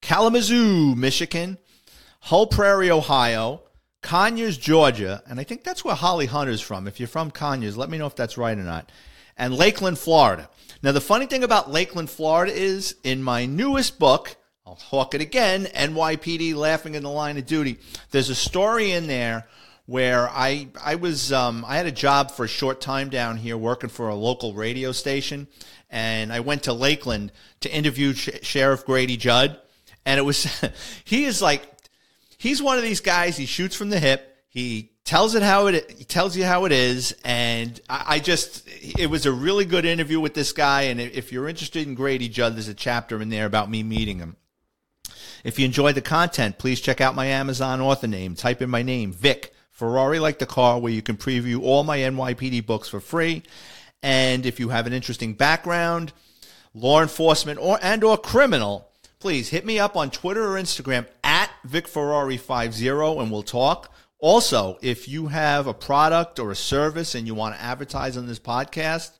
Kalamazoo, 0.00 0.96
Michigan, 0.96 1.58
Hull 2.20 2.46
Prairie, 2.46 2.90
Ohio, 2.90 3.60
Conyers, 4.00 4.56
Georgia, 4.56 5.22
and 5.26 5.38
I 5.38 5.44
think 5.44 5.62
that's 5.62 5.84
where 5.84 5.94
Holly 5.94 6.24
Hunter's 6.24 6.62
from. 6.62 6.88
If 6.88 6.98
you're 7.00 7.06
from 7.06 7.30
Conyers, 7.30 7.76
let 7.76 7.90
me 7.90 7.98
know 7.98 8.06
if 8.06 8.16
that's 8.16 8.38
right 8.38 8.56
or 8.56 8.62
not 8.62 8.90
and 9.36 9.54
Lakeland, 9.54 9.98
Florida. 9.98 10.48
Now, 10.82 10.92
the 10.92 11.00
funny 11.00 11.26
thing 11.26 11.44
about 11.44 11.70
Lakeland, 11.70 12.10
Florida 12.10 12.52
is 12.52 12.96
in 13.04 13.22
my 13.22 13.46
newest 13.46 13.98
book, 13.98 14.36
I'll 14.66 14.76
talk 14.76 15.14
it 15.14 15.20
again 15.20 15.64
NYPD 15.66 16.54
Laughing 16.54 16.94
in 16.94 17.02
the 17.02 17.10
Line 17.10 17.36
of 17.36 17.46
Duty. 17.46 17.78
There's 18.10 18.30
a 18.30 18.34
story 18.34 18.92
in 18.92 19.06
there 19.06 19.46
where 19.86 20.28
I 20.30 20.68
I 20.82 20.94
was 20.94 21.32
um, 21.32 21.64
I 21.66 21.76
had 21.76 21.86
a 21.86 21.92
job 21.92 22.30
for 22.30 22.44
a 22.44 22.48
short 22.48 22.80
time 22.80 23.10
down 23.10 23.36
here 23.36 23.56
working 23.56 23.90
for 23.90 24.08
a 24.08 24.14
local 24.14 24.54
radio 24.54 24.92
station, 24.92 25.48
and 25.90 26.32
I 26.32 26.40
went 26.40 26.62
to 26.64 26.72
Lakeland 26.72 27.32
to 27.60 27.74
interview 27.74 28.14
Sh- 28.14 28.30
Sheriff 28.42 28.86
Grady 28.86 29.16
Judd, 29.16 29.60
and 30.06 30.18
it 30.18 30.22
was 30.22 30.46
he 31.04 31.24
is 31.24 31.42
like 31.42 31.68
he's 32.38 32.62
one 32.62 32.78
of 32.78 32.84
these 32.84 33.00
guys. 33.00 33.36
He 33.36 33.46
shoots 33.46 33.74
from 33.74 33.90
the 33.90 33.98
hip. 33.98 34.44
He 34.48 34.91
tells 35.04 35.34
it 35.34 35.42
how 35.42 35.66
it 35.66 36.08
tells 36.08 36.36
you 36.36 36.44
how 36.44 36.64
it 36.64 36.72
is, 36.72 37.14
and 37.24 37.80
I, 37.88 38.04
I, 38.06 38.18
just 38.18 38.66
it 38.66 39.10
was 39.10 39.26
a 39.26 39.32
really 39.32 39.64
good 39.64 39.84
interview 39.84 40.20
with 40.20 40.34
this 40.34 40.52
guy. 40.52 40.82
And 40.82 41.00
if 41.00 41.32
you're 41.32 41.48
interested 41.48 41.86
in 41.86 41.94
Grady 41.94 42.28
Judd, 42.28 42.54
there's 42.54 42.68
a 42.68 42.74
chapter 42.74 43.20
in 43.20 43.28
there 43.28 43.46
about 43.46 43.70
me 43.70 43.82
meeting 43.82 44.18
him. 44.18 44.36
If 45.44 45.58
you 45.58 45.64
enjoyed 45.64 45.96
the 45.96 46.02
content, 46.02 46.58
please 46.58 46.80
check 46.80 47.00
out 47.00 47.16
my 47.16 47.26
Amazon 47.26 47.80
author 47.80 48.06
name. 48.06 48.36
Type 48.36 48.62
in 48.62 48.70
my 48.70 48.82
name, 48.82 49.12
Vic 49.12 49.52
Ferrari, 49.70 50.20
like 50.20 50.38
the 50.38 50.46
car, 50.46 50.78
where 50.78 50.92
you 50.92 51.02
can 51.02 51.16
preview 51.16 51.62
all 51.62 51.82
my 51.82 51.98
NYPD 51.98 52.64
books 52.64 52.88
for 52.88 53.00
free. 53.00 53.42
And 54.02 54.46
if 54.46 54.60
you 54.60 54.68
have 54.68 54.86
an 54.86 54.92
interesting 54.92 55.34
background, 55.34 56.12
law 56.74 57.02
enforcement 57.02 57.58
or 57.60 57.78
and 57.82 58.04
or 58.04 58.16
criminal, 58.16 58.88
please 59.18 59.48
hit 59.48 59.64
me 59.64 59.78
up 59.78 59.96
on 59.96 60.10
Twitter 60.10 60.44
or 60.44 60.60
Instagram 60.60 61.06
at 61.22 61.50
vic 61.64 61.86
VicFerrari50 61.86 63.20
and 63.20 63.30
we'll 63.30 63.42
talk. 63.42 63.92
Also, 64.22 64.78
if 64.82 65.08
you 65.08 65.26
have 65.26 65.66
a 65.66 65.74
product 65.74 66.38
or 66.38 66.52
a 66.52 66.56
service 66.56 67.16
and 67.16 67.26
you 67.26 67.34
want 67.34 67.56
to 67.56 67.60
advertise 67.60 68.16
on 68.16 68.28
this 68.28 68.38
podcast, 68.38 69.10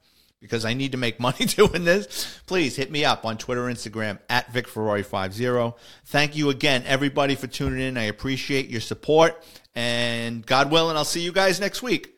because 0.40 0.64
I 0.64 0.74
need 0.74 0.92
to 0.92 0.98
make 0.98 1.18
money 1.20 1.44
doing 1.44 1.84
this, 1.84 2.38
please 2.46 2.76
hit 2.76 2.92
me 2.92 3.04
up 3.04 3.26
on 3.26 3.36
Twitter, 3.36 3.62
Instagram 3.62 4.20
at 4.30 4.52
VicFerrari50. 4.52 5.74
Thank 6.04 6.36
you 6.36 6.50
again, 6.50 6.84
everybody, 6.86 7.34
for 7.34 7.48
tuning 7.48 7.80
in. 7.80 7.98
I 7.98 8.04
appreciate 8.04 8.70
your 8.70 8.80
support. 8.80 9.44
And 9.74 10.46
God 10.46 10.70
willing, 10.70 10.96
I'll 10.96 11.04
see 11.04 11.20
you 11.20 11.32
guys 11.32 11.58
next 11.58 11.82
week. 11.82 12.11